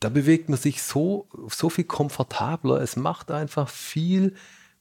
da 0.00 0.08
bewegt 0.08 0.48
man 0.48 0.58
sich 0.58 0.82
so, 0.82 1.28
so 1.48 1.68
viel 1.68 1.84
komfortabler. 1.84 2.80
Es 2.80 2.96
macht 2.96 3.30
einfach 3.30 3.68
viel 3.68 4.34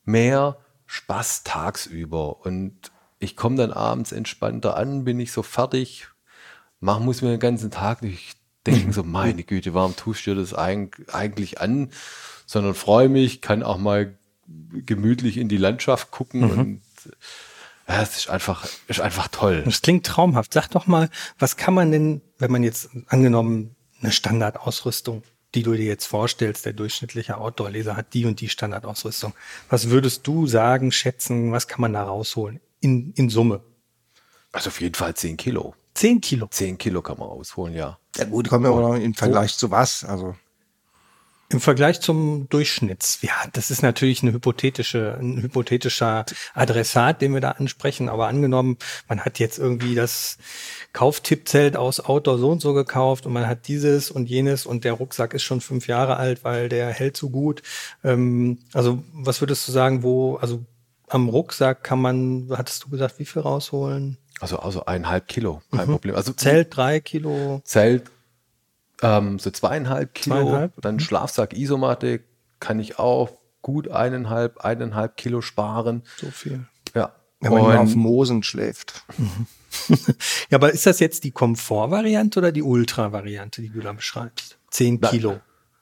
mehr 0.03 0.57
Spaß 0.85 1.43
tagsüber. 1.43 2.45
Und 2.45 2.91
ich 3.19 3.35
komme 3.35 3.55
dann 3.55 3.71
abends 3.71 4.11
entspannter 4.11 4.77
an, 4.77 5.03
bin 5.03 5.19
ich 5.19 5.31
so 5.31 5.41
fertig, 5.41 6.07
mach, 6.79 6.99
muss 6.99 7.21
mir 7.21 7.29
den 7.31 7.39
ganzen 7.39 7.71
Tag 7.71 8.01
nicht 8.01 8.37
denken, 8.65 8.91
so 8.93 9.03
meine 9.03 9.43
Güte, 9.43 9.73
warum 9.73 9.95
tust 9.95 10.25
du 10.25 10.33
dir 10.33 10.41
das 10.41 10.55
eig- 10.55 11.09
eigentlich 11.13 11.61
an? 11.61 11.89
Sondern 12.45 12.73
freue 12.75 13.09
mich, 13.09 13.41
kann 13.41 13.63
auch 13.63 13.77
mal 13.77 14.17
gemütlich 14.47 15.37
in 15.37 15.49
die 15.49 15.57
Landschaft 15.57 16.11
gucken 16.11 16.43
und 16.51 16.81
ja, 17.87 18.01
es 18.01 18.17
ist 18.17 18.29
einfach, 18.29 18.67
ist 18.87 18.99
einfach 19.01 19.27
toll. 19.27 19.61
Das 19.63 19.81
klingt 19.81 20.05
traumhaft. 20.05 20.53
Sag 20.53 20.69
doch 20.69 20.87
mal, 20.87 21.09
was 21.37 21.55
kann 21.57 21.73
man 21.73 21.91
denn, 21.91 22.21
wenn 22.39 22.51
man 22.51 22.63
jetzt 22.63 22.89
angenommen 23.07 23.75
eine 24.01 24.11
Standardausrüstung, 24.11 25.23
die 25.53 25.63
du 25.63 25.73
dir 25.73 25.85
jetzt 25.85 26.05
vorstellst, 26.05 26.65
der 26.65 26.73
durchschnittliche 26.73 27.37
Outdoor-Leser 27.37 27.95
hat 27.95 28.13
die 28.13 28.25
und 28.25 28.41
die 28.41 28.49
Standardausrüstung. 28.49 29.33
Was 29.69 29.89
würdest 29.89 30.25
du 30.27 30.47
sagen, 30.47 30.91
schätzen, 30.91 31.51
was 31.51 31.67
kann 31.67 31.81
man 31.81 31.93
da 31.93 32.03
rausholen 32.03 32.59
in, 32.81 33.13
in 33.13 33.29
Summe? 33.29 33.61
Also 34.51 34.69
auf 34.69 34.81
jeden 34.81 34.95
Fall 34.95 35.15
10 35.15 35.37
Kilo. 35.37 35.75
Zehn 35.95 36.19
Kilo. 36.19 36.47
10 36.51 36.77
Kilo 36.77 37.01
kann 37.01 37.17
man 37.17 37.29
rausholen, 37.29 37.73
ja. 37.73 37.97
Ja 38.17 38.25
gut, 38.25 38.49
kommen 38.49 38.65
wir 38.65 38.71
aber 38.71 38.81
noch 38.81 38.95
im 38.95 39.13
Vergleich 39.13 39.57
zu 39.57 39.71
was? 39.71 40.03
Also 40.03 40.35
Im 41.49 41.61
Vergleich 41.61 42.01
zum 42.01 42.49
Durchschnitts. 42.49 43.19
Ja, 43.21 43.31
das 43.53 43.71
ist 43.71 43.81
natürlich 43.81 44.21
eine 44.21 44.33
hypothetische, 44.33 45.17
ein 45.17 45.41
hypothetischer 45.41 46.25
Adressat, 46.53 47.21
den 47.21 47.33
wir 47.33 47.39
da 47.39 47.51
ansprechen. 47.51 48.09
Aber 48.09 48.27
angenommen, 48.27 48.77
man 49.07 49.21
hat 49.21 49.39
jetzt 49.39 49.57
irgendwie 49.57 49.95
das 49.95 50.37
Kauftippzelt 50.91 51.77
aus 51.77 52.01
Outdoor 52.01 52.39
so 52.39 52.49
und 52.49 52.61
so 52.61 52.73
gekauft 52.73 53.25
und 53.25 53.31
man 53.31 53.47
hat 53.47 53.69
dieses 53.69 54.11
und 54.11 54.29
jenes 54.29 54.65
und 54.65 54.83
der 54.83 54.93
Rucksack 54.93 55.33
ist 55.33 55.43
schon 55.43 55.61
fünf 55.61 55.87
Jahre 55.87 56.17
alt, 56.17 56.43
weil 56.43 56.67
der 56.67 56.89
hält 56.89 57.15
so 57.15 57.29
gut. 57.29 57.61
Ähm, 58.03 58.59
also 58.73 59.01
was 59.13 59.41
würdest 59.41 59.65
du 59.65 59.71
sagen, 59.71 60.03
wo, 60.03 60.35
also 60.35 60.65
am 61.07 61.29
Rucksack 61.29 61.83
kann 61.83 62.01
man, 62.01 62.49
hattest 62.51 62.83
du 62.83 62.89
gesagt, 62.89 63.19
wie 63.19 63.25
viel 63.25 63.43
rausholen? 63.43 64.17
Also, 64.45 64.59
also 64.59 64.85
eineinhalb 64.85 65.27
Kilo, 65.27 65.63
kein 65.71 65.87
Problem. 65.87 66.13
Also 66.15 66.31
Zelt 66.31 66.77
drei 66.77 66.99
Kilo. 66.99 67.61
Zelt 67.63 68.11
ähm, 69.01 69.39
so 69.39 69.49
zweieinhalb 69.49 70.13
Kilo, 70.13 70.35
Zweieinhalb, 70.35 70.73
dann 70.81 70.99
Schlafsack 70.99 71.53
Isomatte 71.57 72.19
kann 72.59 72.79
ich 72.79 72.99
auch 72.99 73.31
gut 73.63 73.89
eineinhalb, 73.89 74.59
eineinhalb 74.59 75.17
Kilo 75.17 75.41
sparen. 75.41 76.03
So 76.17 76.29
viel. 76.29 76.67
Ja. 76.93 77.15
wenn 77.39 77.53
man 77.53 77.77
auf 77.77 77.95
Moosen 77.95 78.43
schläft. 78.43 79.03
Ja, 80.49 80.57
aber 80.57 80.71
ist 80.71 80.85
das 80.85 81.01
jetzt 81.01 81.25
die 81.25 81.31
Komfortvariante 81.31 82.39
oder 82.39 82.53
die 82.53 82.61
Ultra-Variante, 82.61 83.61
die 83.61 83.69
du 83.69 83.81
da 83.81 83.91
beschreibst? 83.91 84.57
Zehn 84.69 85.01
Kilo. 85.01 85.41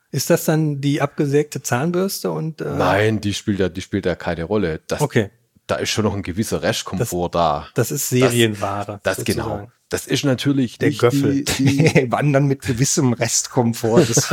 Ist 0.09 0.31
das 0.31 0.45
dann 0.45 0.81
die 0.81 0.99
abgesägte 0.99 1.61
Zahnbürste 1.61 2.31
und 2.31 2.59
äh, 2.59 2.73
nein, 2.75 3.21
die 3.21 3.35
spielt 3.35 3.59
ja, 3.59 3.69
die 3.69 3.81
spielt 3.81 4.07
ja 4.07 4.15
keine 4.15 4.45
Rolle. 4.45 4.81
Das, 4.87 4.99
Okay. 4.99 5.29
Da 5.67 5.75
ist 5.75 5.89
schon 5.89 6.03
noch 6.03 6.13
ein 6.13 6.23
gewisser 6.23 6.61
Restkomfort 6.61 7.29
da. 7.31 7.67
das 7.73 7.91
ist 7.91 8.09
Serienware. 8.09 8.99
Das 9.03 9.17
sozusagen. 9.17 9.49
genau. 9.49 9.71
das 9.87 10.07
ist 10.07 10.25
natürlich 10.25 10.77
Der 10.77 10.91
Göffel. 10.91 11.45
Die, 11.45 11.77
die, 11.93 12.11
Wandern 12.11 12.47
mit 12.47 12.61
gewissem 12.61 13.13
Restkomfort. 13.13 14.03
Das, 14.13 14.29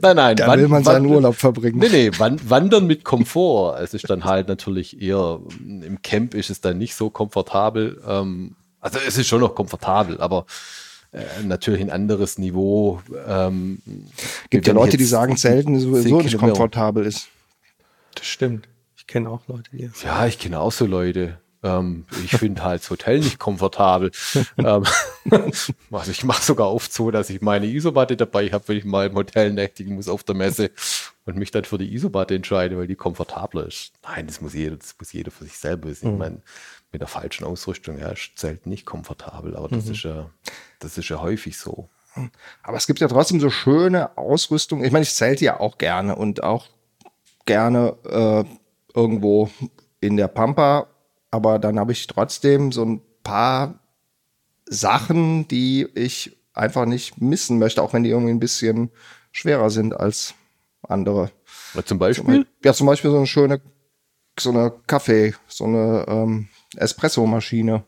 nein, 0.00 0.16
nein. 0.16 0.36
da 0.36 0.56
will 0.56 0.68
man 0.68 0.84
seinen 0.84 1.06
Urlaub 1.06 1.34
verbringen. 1.34 1.78
Nee, 1.78 1.88
nee, 1.88 2.10
wan 2.18 2.38
wandern 2.48 2.86
mit 2.86 3.02
Komfort. 3.02 3.80
Es 3.80 3.94
ist 3.94 4.08
dann 4.08 4.24
halt 4.24 4.46
natürlich 4.46 5.00
eher, 5.00 5.40
im 5.60 6.00
Camp 6.02 6.34
ist 6.34 6.50
es 6.50 6.60
dann 6.60 6.78
nicht 6.78 6.94
so 6.94 7.10
komfortabel. 7.10 8.00
Ähm, 8.06 8.54
also 8.80 8.98
es 9.04 9.18
ist 9.18 9.26
schon 9.26 9.40
noch 9.40 9.54
komfortabel, 9.54 10.20
aber 10.20 10.46
äh, 11.10 11.42
natürlich 11.42 11.80
ein 11.80 11.90
anderes 11.90 12.38
Niveau. 12.38 13.00
Ähm, 13.26 13.82
gibt 14.50 14.66
ja 14.66 14.72
Leute, 14.72 14.96
die 14.96 15.04
sagen, 15.04 15.36
Zelten 15.36 15.80
sowieso 15.80 16.02
10 16.02 16.16
nicht 16.18 16.38
komfortabel 16.38 17.04
ist. 17.04 17.28
Das 18.14 18.26
stimmt. 18.26 18.68
Ich 19.06 19.12
kenne 19.12 19.30
auch 19.30 19.46
Leute, 19.46 19.70
die. 19.70 19.88
Ja, 20.02 20.26
ich 20.26 20.40
kenne 20.40 20.58
auch 20.58 20.72
so 20.72 20.84
Leute. 20.84 21.38
Ähm, 21.62 22.06
ich 22.24 22.32
finde 22.32 22.64
halt 22.64 22.82
das 22.82 22.90
Hotel 22.90 23.20
nicht 23.20 23.38
komfortabel. 23.38 24.10
ähm, 24.58 24.84
also 25.92 26.10
ich 26.10 26.24
mache 26.24 26.42
sogar 26.42 26.72
oft 26.72 26.92
so, 26.92 27.12
dass 27.12 27.30
ich 27.30 27.40
meine 27.40 27.66
Isomatte 27.66 28.16
dabei 28.16 28.48
habe, 28.48 28.66
wenn 28.66 28.78
ich 28.78 28.84
mal 28.84 29.06
im 29.06 29.14
Hotel 29.14 29.52
nächtigen 29.52 29.94
muss 29.94 30.08
auf 30.08 30.24
der 30.24 30.34
Messe 30.34 30.72
und 31.24 31.36
mich 31.36 31.52
dann 31.52 31.64
für 31.64 31.78
die 31.78 31.94
Isomatte 31.94 32.34
entscheide, 32.34 32.76
weil 32.78 32.88
die 32.88 32.96
komfortabler 32.96 33.68
ist. 33.68 33.92
Nein, 34.02 34.26
das 34.26 34.40
muss 34.40 34.54
jeder, 34.54 34.76
das 34.76 34.96
muss 34.98 35.12
jeder 35.12 35.30
für 35.30 35.44
sich 35.44 35.56
selber 35.56 35.88
wissen. 35.88 36.14
Ich 36.14 36.18
meine, 36.18 36.42
mit 36.90 37.00
der 37.00 37.08
falschen 37.08 37.44
Ausrüstung, 37.44 38.00
ja, 38.00 38.08
ist 38.08 38.32
Zelt 38.34 38.66
nicht 38.66 38.86
komfortabel, 38.86 39.56
aber 39.56 39.68
das 39.68 39.88
ist 39.88 40.02
ja, 40.02 40.30
das 40.80 40.98
ist 40.98 41.08
ja 41.08 41.20
häufig 41.20 41.56
so. 41.58 41.88
Aber 42.64 42.76
es 42.76 42.88
gibt 42.88 42.98
ja 42.98 43.06
trotzdem 43.06 43.38
so 43.38 43.50
schöne 43.50 44.18
Ausrüstung. 44.18 44.82
Ich 44.82 44.90
meine, 44.90 45.04
ich 45.04 45.14
zelte 45.14 45.44
ja 45.44 45.60
auch 45.60 45.78
gerne 45.78 46.16
und 46.16 46.42
auch 46.42 46.66
gerne 47.44 47.96
äh, 48.04 48.44
irgendwo 48.96 49.48
in 50.00 50.16
der 50.16 50.26
Pampa. 50.28 50.88
Aber 51.30 51.58
dann 51.60 51.78
habe 51.78 51.92
ich 51.92 52.06
trotzdem 52.08 52.72
so 52.72 52.84
ein 52.84 53.00
paar 53.22 53.78
Sachen, 54.68 55.46
die 55.48 55.86
ich 55.94 56.36
einfach 56.54 56.86
nicht 56.86 57.20
missen 57.20 57.58
möchte, 57.58 57.82
auch 57.82 57.92
wenn 57.92 58.02
die 58.02 58.10
irgendwie 58.10 58.32
ein 58.32 58.40
bisschen 58.40 58.90
schwerer 59.30 59.70
sind 59.70 59.94
als 59.94 60.34
andere. 60.82 61.30
Zum 61.84 61.98
Beispiel, 61.98 62.46
Ja, 62.64 62.72
zum 62.72 62.86
Beispiel 62.86 63.10
so 63.10 63.18
eine 63.18 63.26
schöne, 63.26 63.60
so 64.38 64.50
eine 64.50 64.72
Kaffee, 64.86 65.34
so 65.46 65.64
eine 65.64 66.04
ähm, 66.08 66.48
Espresso-Maschine. 66.76 67.84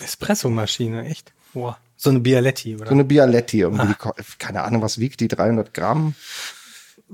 Espressomaschine, 0.00 1.06
echt? 1.06 1.32
Boah. 1.54 1.78
So 1.96 2.10
eine 2.10 2.20
Bialetti, 2.20 2.74
oder? 2.76 2.86
So 2.86 2.92
eine 2.92 3.04
Bialetti 3.04 3.60
irgendwie. 3.60 3.94
Ko- 3.94 4.12
keine 4.38 4.62
Ahnung, 4.64 4.82
was 4.82 4.98
wiegt 4.98 5.20
die? 5.20 5.28
300 5.28 5.72
Gramm? 5.72 6.14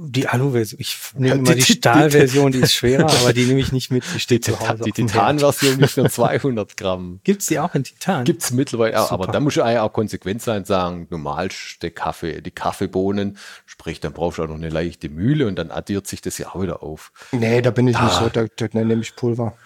Die 0.01 0.29
Alu-Version. 0.29 0.81
Ich 0.81 0.97
nehme 1.17 1.35
immer 1.41 1.55
die 1.55 1.61
die- 1.63 1.73
Stahlversion, 1.73 2.53
die 2.53 2.59
ist 2.61 2.73
schwerer, 2.73 3.11
aber 3.21 3.33
die 3.33 3.47
nehme 3.47 3.59
ich 3.59 3.73
nicht 3.73 3.91
mit. 3.91 4.05
Die 4.15 4.21
steht 4.21 4.45
zu 4.45 4.59
Hause. 4.61 4.85
die. 4.85 4.93
Titan-Version 4.93 5.81
ist 5.81 5.97
nur 5.97 6.09
200 6.09 6.77
Gramm. 6.77 7.19
Gibt's 7.25 7.47
die 7.47 7.59
auch 7.59 7.75
in 7.75 7.83
Titan? 7.83 8.25
Gibt 8.25 8.43
es 8.43 8.53
mittlerweile, 8.53 9.01
auch, 9.03 9.11
aber 9.11 9.25
Super. 9.25 9.33
da 9.33 9.41
muss 9.41 9.57
ich 9.57 9.63
eigentlich 9.63 9.79
auch 9.81 9.93
konsequent 9.93 10.41
sein, 10.41 10.65
sagen, 10.65 11.09
normal 11.11 11.49
der 11.83 11.91
Kaffee, 11.91 12.41
die 12.43 12.51
Kaffeebohnen, 12.53 13.39
sprich, 13.67 13.99
dann 13.99 14.13
brauchst 14.13 14.39
du 14.39 14.45
auch 14.45 14.49
noch 14.49 14.55
eine 14.55 14.69
leichte 14.69 15.09
Mühle 15.09 15.47
und 15.49 15.57
dann 15.57 15.71
addiert 15.73 16.07
sich 16.07 16.21
das 16.21 16.39
ja 16.39 16.49
auch 16.55 16.63
wieder 16.63 16.83
auf. 16.83 17.11
Nee, 17.33 17.61
da 17.61 17.71
bin 17.73 17.89
ich 17.89 18.01
nicht 18.01 18.13
Ah. 18.13 18.21
so, 18.25 18.29
da, 18.29 18.47
da 18.55 18.67
nehme 18.85 19.03
ich 19.03 19.17
Pulver. 19.17 19.57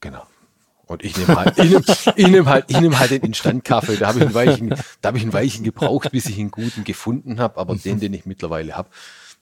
Genau. 0.00 0.22
Und 0.86 1.04
ich 1.04 1.14
nehme 1.18 1.36
halt, 1.36 1.58
ich 1.58 1.68
nehme, 1.70 1.84
ich 2.16 2.28
nehme 2.28 2.48
halt, 2.48 2.64
ich 2.68 2.80
nehme 2.80 2.98
halt 2.98 3.10
den 3.10 3.20
Instant-Kaffee. 3.20 3.96
Da 3.96 4.06
habe 4.08 4.20
ich 4.20 4.24
einen 4.24 4.34
weichen, 4.34 4.74
da 5.02 5.08
habe 5.08 5.18
ich 5.18 5.22
einen 5.22 5.34
weichen 5.34 5.62
gebraucht, 5.62 6.10
bis 6.12 6.24
ich 6.26 6.38
einen 6.38 6.50
guten 6.50 6.82
gefunden 6.84 7.40
habe. 7.40 7.58
Aber 7.60 7.74
den, 7.76 8.00
den 8.00 8.14
ich 8.14 8.24
mittlerweile 8.24 8.74
habe, 8.74 8.88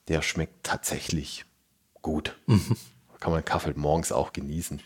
der 0.09 0.23
schmeckt 0.23 0.65
tatsächlich 0.65 1.45
gut. 2.03 2.37
Da 2.47 3.19
kann 3.21 3.33
man 3.33 3.45
Kaffee 3.45 3.73
morgens 3.75 4.13
auch 4.13 4.33
genießen 4.33 4.81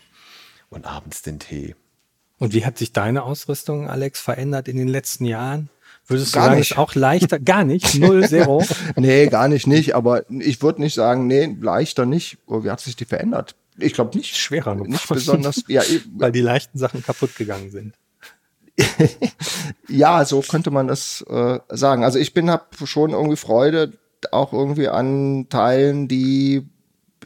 und 0.69 0.85
abends 0.85 1.21
den 1.21 1.39
Tee. 1.39 1.75
Und 2.39 2.53
wie 2.53 2.65
hat 2.65 2.77
sich 2.77 2.91
deine 2.91 3.23
Ausrüstung, 3.23 3.87
Alex, 3.87 4.19
verändert 4.19 4.67
in 4.67 4.77
den 4.77 4.87
letzten 4.87 5.25
Jahren? 5.25 5.69
Würdest 6.07 6.33
du 6.33 6.39
Gar 6.39 6.45
sagen, 6.45 6.57
nicht. 6.57 6.71
ist 6.71 6.77
auch 6.77 6.95
leichter? 6.95 7.39
Gar 7.39 7.63
nicht? 7.63 7.99
Null, 7.99 8.27
zero? 8.27 8.65
Nee, 8.95 9.27
gar 9.27 9.47
nicht, 9.47 9.67
nicht. 9.67 9.93
Aber 9.93 10.27
ich 10.29 10.61
würde 10.61 10.81
nicht 10.81 10.95
sagen, 10.95 11.27
nee, 11.27 11.55
leichter 11.61 12.07
nicht. 12.07 12.39
Oh, 12.47 12.63
wie 12.63 12.71
hat 12.71 12.79
sich 12.79 12.95
die 12.95 13.05
verändert? 13.05 13.55
Ich 13.77 13.93
glaube 13.93 14.17
nicht. 14.17 14.35
Schwerer 14.35 14.73
geworden. 14.73 14.91
Nicht 14.91 15.07
besonders. 15.07 15.63
Ja, 15.67 15.83
Weil 16.17 16.31
die 16.31 16.41
leichten 16.41 16.79
Sachen 16.79 17.03
kaputt 17.03 17.35
gegangen 17.35 17.69
sind. 17.69 17.93
ja, 19.87 20.25
so 20.25 20.41
könnte 20.41 20.71
man 20.71 20.87
das 20.87 21.23
äh, 21.29 21.59
sagen. 21.69 22.03
Also 22.03 22.17
ich 22.17 22.33
bin 22.33 22.49
hab 22.49 22.75
schon 22.85 23.11
irgendwie 23.11 23.35
Freude 23.35 23.93
auch 24.31 24.53
irgendwie 24.53 24.87
an 24.87 25.47
Teilen, 25.49 26.07
die 26.07 26.67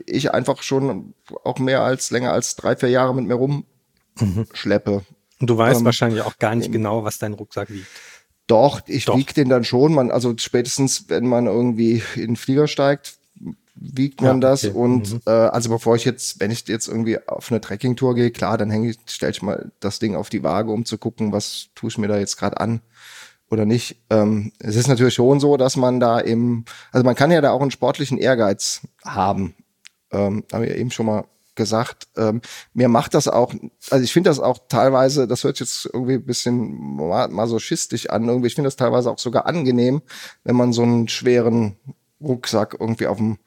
ich 0.06 0.34
einfach 0.34 0.62
schon 0.64 1.14
auch 1.44 1.60
mehr 1.60 1.82
als 1.82 2.12
länger 2.12 2.32
als 2.34 2.56
drei, 2.56 2.76
vier 2.76 2.90
Jahre 2.90 3.16
mit 3.16 3.26
mir 3.26 3.36
rumschleppe. 3.36 5.06
Und 5.40 5.50
du 5.50 5.58
weißt 5.58 5.80
Ähm, 5.80 5.86
wahrscheinlich 5.86 6.22
auch 6.22 6.38
gar 6.38 6.56
nicht 6.56 6.72
genau, 6.72 7.04
was 7.04 7.18
dein 7.20 7.34
Rucksack 7.34 7.70
wiegt. 7.70 7.88
Doch, 8.48 8.82
ich 8.88 9.06
Doch. 9.06 9.18
wieg 9.18 9.34
den 9.34 9.50
dann 9.50 9.64
schon. 9.64 9.94
Man, 9.94 10.12
also 10.12 10.34
spätestens, 10.38 11.10
wenn 11.10 11.28
man 11.28 11.48
irgendwie 11.48 12.04
in 12.16 12.28
den 12.28 12.36
Flieger 12.36 12.68
steigt, 12.68 13.18
wiegt 13.74 14.22
man 14.22 14.36
Ja, 14.42 14.50
das. 14.50 14.64
okay. 14.66 14.74
Und 14.74 15.22
äh, 15.26 15.32
also 15.32 15.70
bevor 15.70 15.96
ich 15.96 16.06
jetzt, 16.06 16.40
wenn 16.40 16.52
ich 16.52 16.68
jetzt 16.68 16.88
irgendwie 16.88 17.18
auf 17.28 17.52
eine 17.52 17.60
Trekkingtour 17.60 18.16
gehe, 18.16 18.32
klar, 18.32 18.58
dann 18.58 18.70
hänge 18.70 18.92
ich, 18.92 18.98
stelle 19.08 19.32
ich 19.32 19.42
mal 19.42 19.72
das 19.80 20.00
Ding 20.00 20.16
auf 20.16 20.30
die 20.30 20.44
Waage, 20.44 20.72
um 20.72 20.86
zu 20.86 20.98
gucken, 20.98 21.32
was 21.32 21.68
tue 21.76 21.90
ich 21.90 21.98
mir 21.98 22.08
da 22.08 22.18
jetzt 22.18 22.38
gerade 22.38 22.60
an 22.60 22.82
oder 23.56 23.66
nicht. 23.66 23.98
Ähm, 24.10 24.52
es 24.60 24.76
ist 24.76 24.88
natürlich 24.88 25.16
schon 25.16 25.40
so, 25.40 25.58
dass 25.58 25.76
man 25.78 26.00
da 26.00 26.20
im, 26.20 26.66
also 26.92 27.04
man 27.04 27.16
kann 27.16 27.32
ja 27.32 27.42
da 27.42 27.52
auch 27.52 27.62
einen 27.62 27.72
sportlichen 27.72 28.18
Ehrgeiz 28.18 28.82
haben. 29.04 29.56
Ähm, 30.12 30.44
haben 30.52 30.64
wir 30.64 30.76
eben 30.76 30.92
schon 30.92 31.06
mal 31.06 31.26
gesagt. 31.56 32.10
Ähm, 32.18 32.42
mir 32.74 32.90
macht 32.90 33.14
das 33.14 33.28
auch, 33.28 33.54
also 33.90 34.04
ich 34.04 34.14
finde 34.14 34.30
das 34.30 34.40
auch 34.40 34.60
teilweise, 34.68 35.26
das 35.28 35.44
hört 35.44 35.60
jetzt 35.60 35.90
irgendwie 35.92 36.16
ein 36.16 36.26
bisschen 36.26 36.98
ma- 36.98 37.30
masochistisch 37.30 38.10
an, 38.10 38.28
irgendwie, 38.28 38.48
ich 38.48 38.56
finde 38.56 38.68
das 38.68 38.76
teilweise 38.76 39.10
auch 39.10 39.20
sogar 39.20 39.46
angenehm, 39.46 40.02
wenn 40.44 40.56
man 40.56 40.74
so 40.74 40.84
einen 40.84 41.08
schweren 41.08 41.78
Rucksack 42.22 42.76
irgendwie 42.80 43.08
auf 43.08 43.18
dem 43.18 43.38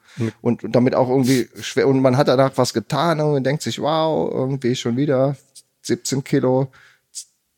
und, 0.40 0.64
und 0.64 0.74
damit 0.74 0.94
auch 0.96 1.08
irgendwie 1.08 1.48
schwer 1.60 1.86
und 1.86 2.00
man 2.00 2.16
hat 2.16 2.26
danach 2.28 2.52
was 2.56 2.72
getan 2.72 3.20
und 3.20 3.44
denkt 3.44 3.62
sich, 3.62 3.80
wow, 3.80 4.28
irgendwie 4.32 4.74
schon 4.74 4.96
wieder 4.96 5.36
17 5.82 6.24
Kilo, 6.24 6.72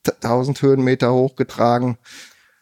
1000 0.04 0.60
Höhenmeter 0.60 1.12
hochgetragen. 1.12 1.96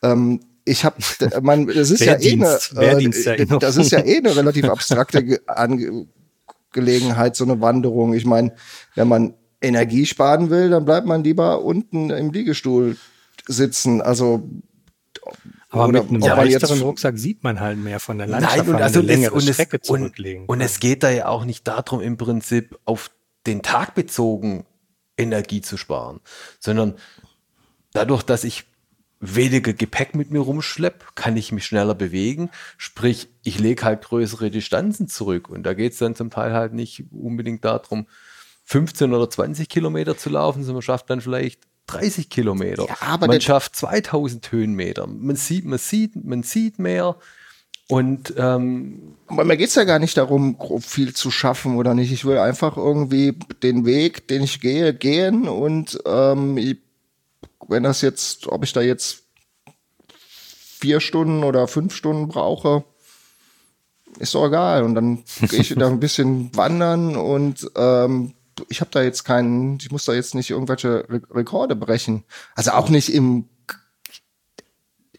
Ähm, 0.02 0.40
ich 0.64 0.84
habe, 0.84 0.96
man, 1.40 1.66
das 1.66 1.90
ist 1.90 2.00
ja 2.00 2.20
eh 2.20 2.32
eine, 2.32 2.44
Wehrdienst, 2.44 2.76
Wehrdiensterinnerung. 2.76 3.61
das 3.61 3.76
ist 3.76 3.90
ja 3.90 4.04
eh 4.04 4.18
eine 4.18 4.37
relativ 4.37 4.64
abstrakte 4.66 5.24
Ge 5.24 5.40
Angelegenheit, 5.46 7.37
so 7.37 7.44
eine 7.44 7.61
Wanderung. 7.61 8.12
Ich 8.12 8.26
meine, 8.26 8.54
wenn 8.94 9.08
man 9.08 9.34
Energie 9.61 10.06
sparen 10.06 10.50
will, 10.50 10.70
dann 10.70 10.84
bleibt 10.84 11.06
man 11.06 11.24
lieber 11.24 11.64
unten 11.64 12.11
im 12.11 12.30
Liegestuhl 12.32 12.96
sitzen. 13.46 14.02
Also 14.02 14.48
Aber 15.70 15.88
Oder 15.88 16.02
mit 16.04 16.11
einem 16.11 16.20
leichteren 16.20 16.80
Rucksack 16.80 17.18
sieht 17.18 17.42
man 17.42 17.61
halt 17.61 17.78
mehr 17.78 18.00
von 18.00 18.18
der 18.18 18.26
Landschaft, 18.26 18.56
Nein, 18.58 18.68
und 18.68 18.82
also 18.82 19.00
eine 19.00 19.08
längere 19.08 19.37
es, 19.37 19.44
und, 19.44 19.52
Strecke 19.52 19.78
es, 19.82 19.88
und, 19.88 20.00
zurücklegen. 20.00 20.46
und 20.46 20.61
es 20.61 20.80
geht 20.80 21.02
da 21.02 21.11
ja 21.11 21.28
auch 21.28 21.44
nicht 21.44 21.66
darum, 21.66 22.00
im 22.00 22.16
Prinzip 22.16 22.78
auf 22.84 23.11
den 23.46 23.62
Tag 23.62 23.94
bezogen 23.94 24.64
Energie 25.16 25.61
zu 25.61 25.76
sparen, 25.76 26.20
sondern 26.61 26.94
dadurch, 27.92 28.22
dass 28.22 28.44
ich 28.44 28.64
weniger 29.20 29.72
Gepäck 29.72 30.14
mit 30.14 30.31
mir 30.31 30.40
rumschlepp, 30.40 31.16
kann 31.16 31.37
ich 31.37 31.52
mich 31.52 31.64
schneller 31.66 31.94
bewegen. 31.94 32.50
Sprich, 32.76 33.28
ich 33.42 33.59
lege 33.59 33.85
halt 33.85 34.02
größere 34.02 34.50
Distanzen 34.50 35.09
zurück. 35.09 35.48
Und 35.48 35.64
da 35.64 35.74
geht 35.74 35.92
es 35.92 35.98
dann 35.98 36.14
zum 36.14 36.31
Teil 36.31 36.52
halt 36.52 36.72
nicht 36.72 37.04
unbedingt 37.11 37.64
darum, 37.64 38.07
15 38.64 39.12
oder 39.12 39.28
20 39.28 39.68
Kilometer 39.68 40.16
zu 40.16 40.31
laufen, 40.31 40.62
sondern 40.62 40.76
man 40.76 40.83
schafft 40.83 41.11
dann 41.11 41.20
vielleicht 41.20 41.62
30 41.87 42.28
Kilometer. 42.28 42.87
Ja, 42.87 42.96
aber 43.00 43.26
man 43.26 43.40
schafft 43.40 43.74
2000 43.74 44.52
Höhenmeter. 44.52 45.07
Man 45.07 45.37
sieht, 45.37 45.64
man 45.64 45.78
sieht, 45.78 46.22
man 46.22 46.42
sieht 46.42 46.78
mehr. 46.78 47.16
Und 47.88 48.35
ähm, 48.37 49.16
Aber 49.26 49.44
mir 49.44 49.57
geht's 49.57 49.74
ja 49.74 49.85
gar 49.85 49.98
nicht 49.98 50.18
darum, 50.18 50.59
viel 50.81 51.14
zu 51.14 51.31
schaffen 51.31 51.76
oder 51.76 51.94
nicht. 51.94 52.12
Ich 52.12 52.26
will 52.26 52.37
einfach 52.37 52.76
irgendwie 52.76 53.38
den 53.62 53.87
Weg, 53.87 54.28
den 54.28 54.42
ich 54.42 54.61
gehe, 54.61 54.92
gehen 54.92 55.48
und 55.48 55.98
ähm, 56.04 56.59
ich, 56.59 56.76
wenn 57.68 57.83
das 57.83 58.00
jetzt, 58.00 58.48
ob 58.48 58.64
ich 58.64 58.72
da 58.72 58.81
jetzt 58.81 59.22
vier 60.78 61.00
Stunden 61.00 61.44
oder 61.44 61.68
fünf 61.68 61.94
Stunden 61.94 62.28
brauche, 62.28 62.85
ist 64.18 64.35
doch 64.35 64.46
egal. 64.46 64.83
Und 64.83 64.94
dann 64.94 65.24
gehe 65.40 65.61
ich 65.61 65.74
da 65.78 65.88
ein 65.88 66.00
bisschen 66.00 66.54
wandern 66.57 67.16
und 67.16 67.70
ähm, 67.76 68.35
ich 68.68 68.81
habe 68.81 68.90
da 68.90 69.02
jetzt 69.02 69.24
keinen, 69.24 69.78
ich 69.81 69.92
muss 69.92 70.04
da 70.04 70.14
jetzt 70.14 70.35
nicht 70.35 70.50
irgendwelche 70.50 71.09
Re 71.09 71.22
Rekorde 71.31 71.76
brechen. 71.76 72.24
Also 72.57 72.72
auch 72.72 72.88
nicht 72.88 73.12
im 73.12 73.48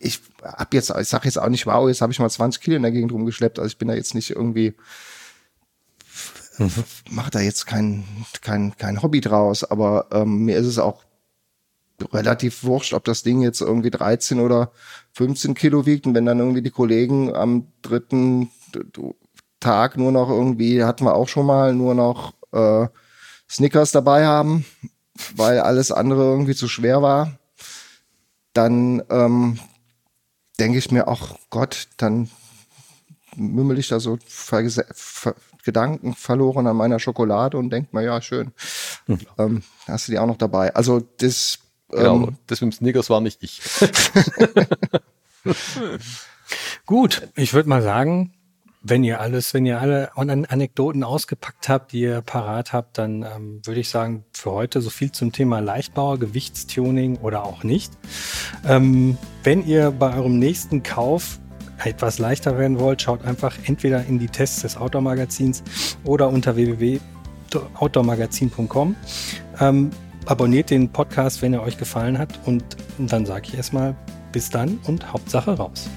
ich 0.02 0.22
hab 0.42 0.74
jetzt, 0.74 0.90
ich 0.92 1.10
sag 1.10 1.26
jetzt 1.26 1.38
auch 1.38 1.50
nicht, 1.50 1.66
wow, 1.66 1.88
jetzt 1.88 2.02
habe 2.02 2.14
ich 2.14 2.20
mal 2.20 2.30
20 2.30 2.62
Kilo 2.62 2.78
in 2.78 2.84
der 2.84 2.92
Gegend 2.92 3.12
rumgeschleppt. 3.12 3.60
Also 3.60 3.68
ich 3.68 3.78
bin 3.78 3.90
da 3.90 3.94
jetzt 3.94 4.16
nicht 4.16 4.30
irgendwie, 4.30 4.76
mache 7.10 7.32
da 7.32 7.40
jetzt 7.42 7.68
kein, 7.68 8.06
kein, 8.42 8.76
kein 8.78 9.02
Hobby 9.02 9.20
draus, 9.20 9.66
aber 9.66 10.08
ähm, 10.12 10.46
mir 10.46 10.58
ist 10.58 10.68
es 10.68 10.80
auch 10.80 11.04
relativ 12.14 12.64
wurscht, 12.64 12.94
ob 12.94 13.04
das 13.04 13.24
Ding 13.24 13.42
jetzt 13.42 13.62
irgendwie 13.62 13.92
13 13.92 14.40
oder 14.40 14.72
15 15.14 15.54
Kilo 15.54 15.86
wiegt 15.86 16.08
und 16.08 16.16
wenn 16.16 16.26
dann 16.26 16.40
irgendwie 16.40 16.62
die 16.62 16.72
Kollegen 16.72 17.36
am 17.36 17.68
dritten 17.82 18.50
Tag 19.60 19.98
nur 19.98 20.12
noch 20.12 20.30
irgendwie, 20.30 20.84
hatten 20.84 21.06
wir 21.06 21.16
auch 21.16 21.28
schon 21.28 21.46
mal, 21.46 21.74
nur 21.74 21.94
noch 21.94 22.34
äh, 22.54 22.88
Snickers 23.50 23.92
dabei 23.92 24.26
haben, 24.26 24.66
weil 25.36 25.60
alles 25.60 25.92
andere 25.92 26.24
irgendwie 26.24 26.56
zu 26.56 26.68
schwer 26.68 27.02
war 27.02 27.40
dann 28.54 29.04
ähm, 29.10 29.60
denke 30.60 30.78
ich 30.78 30.92
mir, 30.92 31.08
ach 31.08 31.36
Gott, 31.50 31.88
dann 31.98 32.30
mümmel 33.36 33.80
ich 33.80 33.88
da 33.88 34.00
so 34.00 34.18
vergese- 34.28 34.86
ver 34.94 35.36
Gedanken 35.64 36.16
verloren 36.16 36.68
an 36.68 36.78
meiner 36.78 37.00
Schokolade 37.00 37.58
und 37.58 37.70
denke 37.70 37.90
mir, 37.96 38.04
ja, 38.04 38.22
schön. 38.22 38.54
Ähm, 39.38 39.62
hast 39.88 40.08
du 40.08 40.14
die 40.14 40.20
auch 40.20 40.26
noch 40.26 40.38
dabei? 40.38 40.74
Also 40.74 41.02
das 41.18 41.60
Genau, 41.90 42.16
ähm, 42.16 42.38
das 42.48 42.62
mit 42.62 42.72
dem 42.72 42.78
Snickers 42.78 43.10
war 43.10 43.22
nicht 43.22 43.44
ich. 43.44 43.62
Gut, 46.86 47.28
ich 47.36 47.54
würde 47.54 47.70
mal 47.70 47.82
sagen, 47.82 48.34
wenn 48.82 49.04
ihr 49.04 49.20
alles, 49.20 49.54
wenn 49.54 49.66
ihr 49.66 49.82
alle 49.82 50.18
An 50.18 50.46
Anekdoten 50.46 51.04
ausgepackt 51.04 51.68
habt, 51.68 51.92
die 51.92 52.00
ihr 52.02 52.22
parat 52.22 52.72
habt, 52.72 52.98
dann 52.98 53.24
ähm, 53.24 53.60
würde 53.66 53.82
ich 53.82 53.90
sagen, 53.90 54.24
für 54.32 54.52
heute 54.52 54.80
so 54.82 54.90
viel 54.90 55.12
zum 55.12 55.34
Thema 55.34 55.60
Leichtbauer, 55.60 56.18
Gewichtstuning 56.18 57.18
oder 57.18 57.44
auch 57.44 57.64
nicht. 57.64 57.92
Ähm, 58.66 59.18
wenn 59.44 59.66
ihr 59.66 59.92
bei 59.92 60.16
eurem 60.16 60.40
nächsten 60.40 60.82
Kauf 60.84 61.40
etwas 61.84 62.20
leichter 62.20 62.58
werden 62.58 62.80
wollt, 62.80 63.02
schaut 63.02 63.26
einfach 63.26 63.58
entweder 63.66 64.06
in 64.06 64.20
die 64.20 64.28
Tests 64.28 64.62
des 64.62 64.78
Outdoor-Magazins 64.78 65.64
oder 66.04 66.30
unter 66.30 66.56
www.outdoormagazin.com. 66.56 68.96
Ähm, 69.60 69.90
abonniert 70.26 70.70
den 70.70 70.90
Podcast, 70.90 71.42
wenn 71.42 71.54
er 71.54 71.64
euch 71.64 71.78
gefallen 71.78 72.18
hat 72.18 72.40
und 72.46 72.64
dann 72.98 73.26
sage 73.26 73.48
ich 73.48 73.56
erstmal 73.56 73.96
bis 74.32 74.50
dann 74.50 74.80
und 74.86 75.12
Hauptsache 75.12 75.52
raus. 75.58 75.90